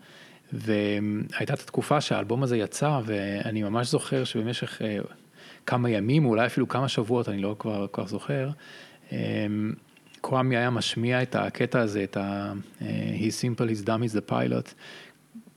והייתה 0.54 1.54
את 1.54 1.60
התקופה 1.60 2.02
שהאלבום 2.02 2.44
הזה 2.44 2.58
יצא, 2.58 3.00
ואני 3.06 3.64
ממש 3.64 3.88
זוכר 3.92 4.24
שבמשך 4.24 4.82
אה, 4.82 4.98
כמה 5.66 5.90
ימים, 5.90 6.26
אולי 6.26 6.46
אפילו 6.46 6.68
כמה 6.68 6.88
שבועות, 6.88 7.30
אני 7.30 7.42
לא 7.42 7.56
כבר, 7.60 7.88
כבר 7.94 8.08
זוכר, 8.08 8.50
אה, 9.12 9.18
קוואמי 10.22 10.58
היה 10.58 10.70
משמיע 10.70 11.22
את 11.22 11.36
הקטע 11.36 11.80
הזה, 11.82 12.04
את 12.04 12.18
ה- 12.18 12.54
אה, 12.82 13.16
He's 13.20 13.32
simple, 13.60 13.64
he's 13.64 13.86
dumb, 13.86 14.12
he's 14.12 14.18
the 14.18 14.32
pilot. 14.32 14.74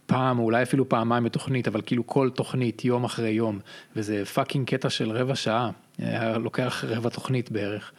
פעם, 0.06 0.38
אולי 0.38 0.62
אפילו 0.62 0.88
פעמיים 0.88 1.24
בתוכנית, 1.24 1.68
אבל 1.68 1.80
כאילו 1.86 2.06
כל 2.06 2.30
תוכנית, 2.34 2.84
יום 2.84 3.04
אחרי 3.04 3.30
יום, 3.30 3.58
וזה 3.96 4.24
פאקינג 4.24 4.66
קטע 4.66 4.90
של 4.90 5.10
רבע 5.10 5.34
שעה, 5.34 5.70
היה 5.98 6.38
לוקח 6.38 6.84
רבע 6.88 7.08
תוכנית 7.10 7.50
בערך. 7.50 7.92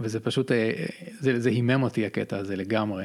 וזה 0.00 0.20
פשוט, 0.20 0.50
זה, 1.20 1.40
זה 1.40 1.48
הימם 1.50 1.82
אותי 1.82 2.06
הקטע 2.06 2.36
הזה 2.38 2.56
לגמרי. 2.56 3.04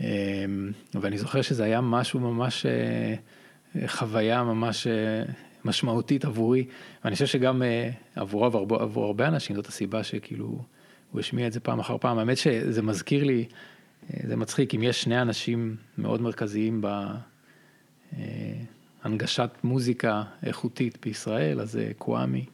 אמ, 0.00 0.72
ואני 0.94 1.18
זוכר 1.18 1.42
שזה 1.42 1.64
היה 1.64 1.80
משהו 1.80 2.20
ממש, 2.20 2.66
אה, 2.66 3.14
חוויה 3.88 4.42
ממש 4.42 4.86
אה, 4.86 5.22
משמעותית 5.64 6.24
עבורי, 6.24 6.66
ואני 7.04 7.14
חושב 7.14 7.26
שגם 7.26 7.62
אה, 7.62 7.90
עבורו 8.16 8.52
ועבור 8.52 8.82
עבור 8.82 9.04
הרבה 9.04 9.28
אנשים 9.28 9.56
זאת 9.56 9.66
הסיבה 9.66 10.04
שכאילו 10.04 10.64
הוא 11.10 11.20
השמיע 11.20 11.46
את 11.46 11.52
זה 11.52 11.60
פעם 11.60 11.80
אחר 11.80 11.98
פעם. 11.98 12.18
האמת 12.18 12.36
שזה 12.36 12.82
מזכיר 12.82 13.24
לי, 13.24 13.44
זה 14.26 14.36
מצחיק, 14.36 14.74
אם 14.74 14.82
יש 14.82 15.02
שני 15.02 15.22
אנשים 15.22 15.76
מאוד 15.98 16.20
מרכזיים 16.22 16.82
בהנגשת 19.04 19.50
מוזיקה 19.64 20.22
איכותית 20.42 20.98
בישראל, 21.02 21.60
אז 21.60 21.72
זה 21.72 21.90
קוואמי 21.98 22.44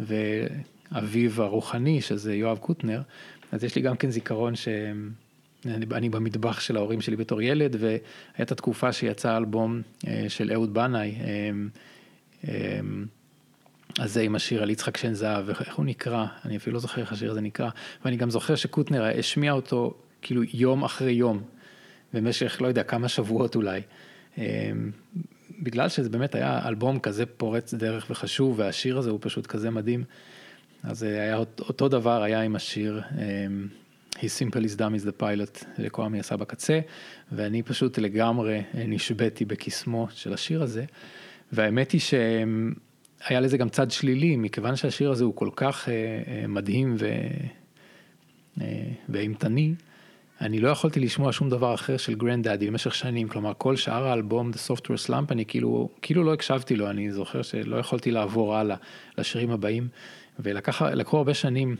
ואביו 0.00 1.42
הרוחני, 1.42 2.00
שזה 2.00 2.34
יואב 2.34 2.58
קוטנר, 2.58 3.02
אז 3.52 3.64
יש 3.64 3.76
לי 3.76 3.82
גם 3.82 3.96
כן 3.96 4.10
זיכרון 4.10 4.54
שהם... 4.54 5.12
אני, 5.66 5.86
אני 5.92 6.08
במטבח 6.08 6.60
של 6.60 6.76
ההורים 6.76 7.00
שלי 7.00 7.16
בתור 7.16 7.42
ילד, 7.42 7.76
והייתה 7.78 8.54
תקופה 8.54 8.92
שיצא 8.92 9.36
אלבום 9.36 9.82
אה, 10.06 10.24
של 10.28 10.52
אהוד 10.52 10.74
בנאי, 10.74 11.14
אה, 11.20 11.50
אה, 12.48 12.80
אז 13.98 14.12
זה 14.12 14.20
עם 14.20 14.34
השיר 14.34 14.62
על 14.62 14.70
יצחק 14.70 14.96
שן 14.96 15.14
זהב, 15.14 15.48
איך 15.48 15.76
הוא 15.76 15.84
נקרא, 15.84 16.26
אני 16.44 16.56
אפילו 16.56 16.74
לא 16.74 16.80
זוכר 16.80 17.00
איך 17.00 17.12
השיר 17.12 17.30
הזה 17.30 17.40
נקרא, 17.40 17.70
ואני 18.04 18.16
גם 18.16 18.30
זוכר 18.30 18.54
שקוטנר 18.54 19.04
השמיע 19.18 19.52
אותו 19.52 19.94
כאילו 20.22 20.42
יום 20.52 20.84
אחרי 20.84 21.12
יום, 21.12 21.42
במשך 22.14 22.58
לא 22.60 22.66
יודע 22.66 22.82
כמה 22.82 23.08
שבועות 23.08 23.56
אולי. 23.56 23.80
בגלל 25.62 25.88
שזה 25.88 26.10
באמת 26.10 26.34
היה 26.34 26.68
אלבום 26.68 26.98
כזה 26.98 27.26
פורץ 27.26 27.74
דרך 27.74 28.06
וחשוב, 28.10 28.58
והשיר 28.58 28.98
הזה 28.98 29.10
הוא 29.10 29.18
פשוט 29.22 29.46
כזה 29.46 29.70
מדהים, 29.70 30.04
אז 30.82 31.02
היה 31.02 31.36
אותו 31.36 31.88
דבר 31.88 32.22
היה 32.22 32.40
עם 32.40 32.56
השיר 32.56 33.02
He 34.18 34.28
simple 34.28 34.64
is 34.64 34.76
dumb 34.76 34.94
is 34.94 35.04
the 35.04 35.22
pilot 35.22 35.64
לקוואמי 35.78 36.20
עשה 36.20 36.36
בקצה, 36.36 36.80
ואני 37.32 37.62
פשוט 37.62 37.98
לגמרי 37.98 38.62
נשבתי 38.74 39.44
בקסמו 39.44 40.08
של 40.10 40.32
השיר 40.32 40.62
הזה, 40.62 40.84
והאמת 41.52 41.90
היא 41.90 42.00
שהיה 42.00 43.40
לזה 43.40 43.56
גם 43.56 43.68
צד 43.68 43.90
שלילי, 43.90 44.36
מכיוון 44.36 44.76
שהשיר 44.76 45.10
הזה 45.10 45.24
הוא 45.24 45.36
כל 45.36 45.50
כך 45.56 45.88
אה, 45.88 45.94
אה, 45.94 46.46
מדהים 46.46 46.96
ו... 46.98 47.08
אה, 48.60 48.66
והאמת, 49.08 49.74
אני 50.40 50.60
לא 50.60 50.68
יכולתי 50.68 51.00
לשמוע 51.00 51.32
שום 51.32 51.50
דבר 51.50 51.74
אחר 51.74 51.96
של 51.96 52.14
Grandaddy 52.14 52.66
במשך 52.66 52.94
שנים, 52.94 53.28
כלומר 53.28 53.52
כל 53.58 53.76
שאר 53.76 54.06
האלבום 54.06 54.50
The 54.50 54.70
Sophtware 54.70 55.08
Slump 55.08 55.32
אני 55.32 55.44
כאילו, 55.46 55.88
כאילו 56.02 56.24
לא 56.24 56.34
הקשבתי 56.34 56.76
לו, 56.76 56.90
אני 56.90 57.12
זוכר 57.12 57.42
שלא 57.42 57.76
יכולתי 57.76 58.10
לעבור 58.10 58.56
הלאה 58.56 58.76
לשירים 59.18 59.50
הבאים, 59.50 59.88
ולקחו 60.38 61.16
הרבה 61.16 61.34
שנים 61.34 61.76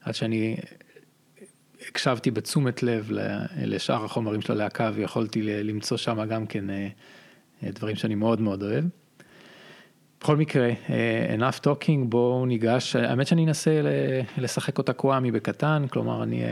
עד 0.00 0.14
שאני 0.14 0.56
הקשבתי 1.90 2.30
בתשומת 2.30 2.82
לב 2.82 3.10
לשאר 3.56 4.04
החומרים 4.04 4.40
של 4.40 4.52
הלהקה 4.52 4.90
ויכולתי 4.94 5.42
למצוא 5.42 5.96
שם 5.96 6.24
גם 6.24 6.46
כן 6.46 6.70
אה, 6.70 6.88
אה, 7.62 7.70
דברים 7.70 7.96
שאני 7.96 8.14
מאוד 8.14 8.40
מאוד 8.40 8.62
אוהב. 8.62 8.84
בכל 10.20 10.36
מקרה, 10.36 10.70
אה, 10.90 11.34
enough 11.38 11.60
talking, 11.64 12.04
בואו 12.08 12.46
ניגש, 12.46 12.96
האמת 12.96 13.26
שאני 13.26 13.46
אנסה 13.46 13.80
לשחק 14.38 14.78
אותה 14.78 14.92
קוואמי 14.92 15.30
בקטן, 15.30 15.86
כלומר 15.90 16.22
אני, 16.22 16.42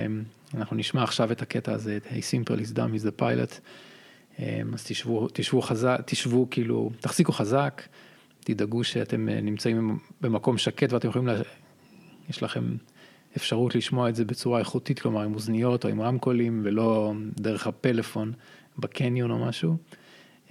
אנחנו 0.54 0.76
נשמע 0.76 1.02
עכשיו 1.02 1.32
את 1.32 1.42
הקטע 1.42 1.72
הזה, 1.72 1.96
את 1.96 2.06
Hey 2.06 2.10
simple 2.10 2.60
is 2.60 2.72
dumb 2.72 3.02
is 3.02 3.06
the 3.06 3.22
pilot, 3.22 3.60
אז 4.72 4.84
תשבו, 4.84 5.28
תשבו 5.32 5.62
חזק, 5.62 6.00
תשבו 6.06 6.46
כאילו, 6.50 6.90
תחזיקו 7.00 7.32
חזק, 7.32 7.82
תדאגו 8.40 8.84
שאתם 8.84 9.28
נמצאים 9.28 9.98
במקום 10.20 10.58
שקט 10.58 10.92
ואתם 10.92 11.08
יכולים, 11.08 11.26
לה, 11.26 11.34
יש 12.28 12.42
לכם 12.42 12.76
אפשרות 13.38 13.74
לשמוע 13.74 14.08
את 14.08 14.14
זה 14.14 14.24
בצורה 14.24 14.58
איכותית, 14.58 14.98
כלומר 14.98 15.22
עם 15.22 15.34
אוזניות 15.34 15.84
או 15.84 15.88
עם 15.88 16.00
רמקולים 16.00 16.60
ולא 16.64 17.12
דרך 17.40 17.66
הפלאפון 17.66 18.32
בקניון 18.78 19.30
או 19.30 19.38
משהו, 19.38 19.76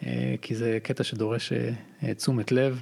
אה, 0.06 0.36
כי 0.42 0.56
זה 0.56 0.78
קטע 0.84 1.04
שדורש 1.04 1.54
אה, 1.54 2.14
תשומת 2.14 2.52
לב 2.52 2.82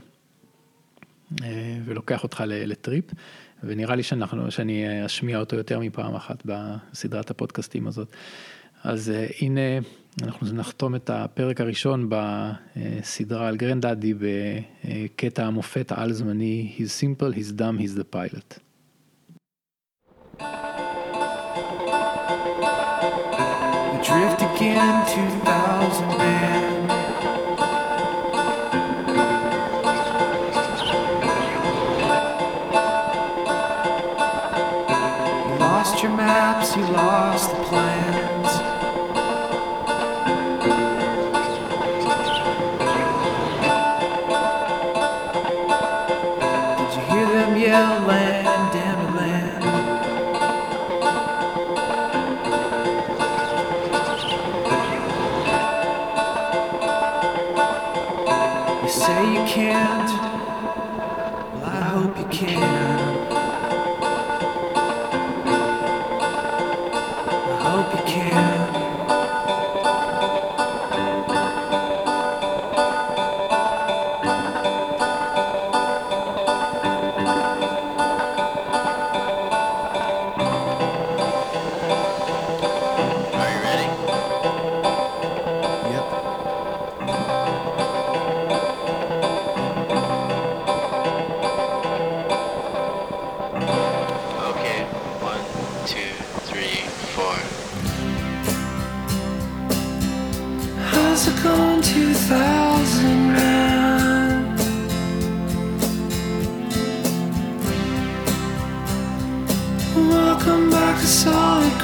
אה, 1.44 1.78
ולוקח 1.86 2.24
אותך 2.24 2.44
לטריפ, 2.48 3.06
ונראה 3.64 3.96
לי 3.96 4.04
שאנחנו, 4.04 4.52
שאני 4.52 5.06
אשמיע 5.06 5.40
אותו 5.40 5.56
יותר 5.56 5.80
מפעם 5.80 6.16
אחת 6.16 6.44
בסדרת 6.46 7.32
הפודקאסטים 7.32 7.88
הזאת. 7.88 8.08
אז 8.84 9.12
הנה, 9.42 9.80
אנחנו 10.24 10.48
נחתום 10.54 10.96
את 10.96 11.10
הפרק 11.10 11.62
הראשון 11.62 12.10
בסדרה 12.10 13.48
על 13.48 13.58
גרנדאדי 13.58 14.14
בקטע 14.14 15.46
המופת 15.46 15.92
העל 15.92 16.14
זמני, 16.14 16.76
He's 16.78 16.92
simple, 17.04 17.32
he's 17.32 17.52
dumb, 17.52 17.78
he's 17.78 17.96
the 17.96 18.16
pilot. 18.16 18.60
Drift 24.04 24.42
again 24.42 25.06
to 25.08 25.22
the 25.46 25.65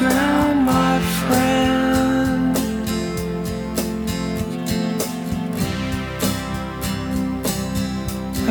ground, 0.02 0.66
my 0.66 1.00
friend. 1.20 2.58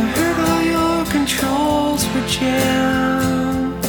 I 0.03 0.05
heard 0.17 0.39
all 0.49 0.63
your 0.77 0.99
controls 1.17 2.03
were 2.13 2.27
jammed. 2.39 3.85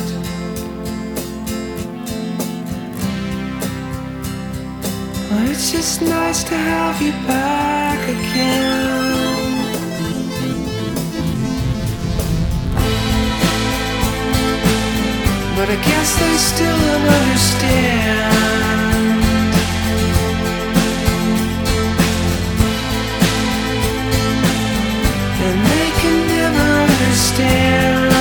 Well, 5.29 5.51
it's 5.51 5.71
just 5.71 6.01
nice 6.01 6.43
to 6.45 6.55
have 6.55 6.99
you 6.99 7.11
back 7.27 8.01
again. 8.09 8.70
I 15.71 15.75
guess 15.75 16.19
they 16.19 16.35
still 16.35 16.77
don't 16.77 17.07
understand. 17.07 18.33
And 25.45 25.57
they 25.71 25.89
can 26.01 26.17
never 26.27 26.67
understand. 26.87 28.11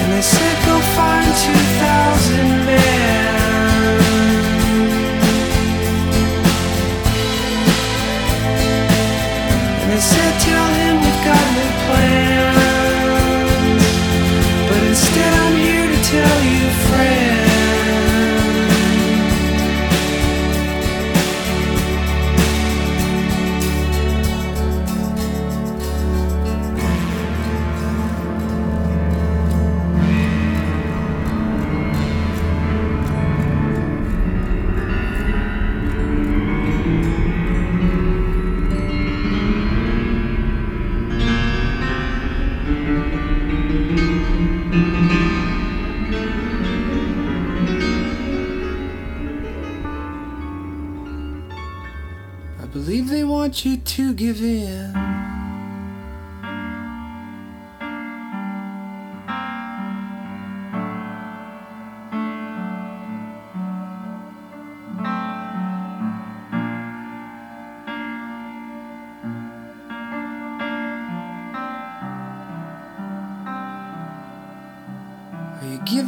And 0.00 0.12
they 0.12 0.22
said 0.22 0.56
go 0.66 0.74
find 0.96 1.30
2,000 1.36 2.66
men 2.66 2.97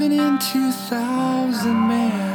living 0.01 0.19
in 0.19 0.39
2000, 0.39 1.89
man. 1.89 2.30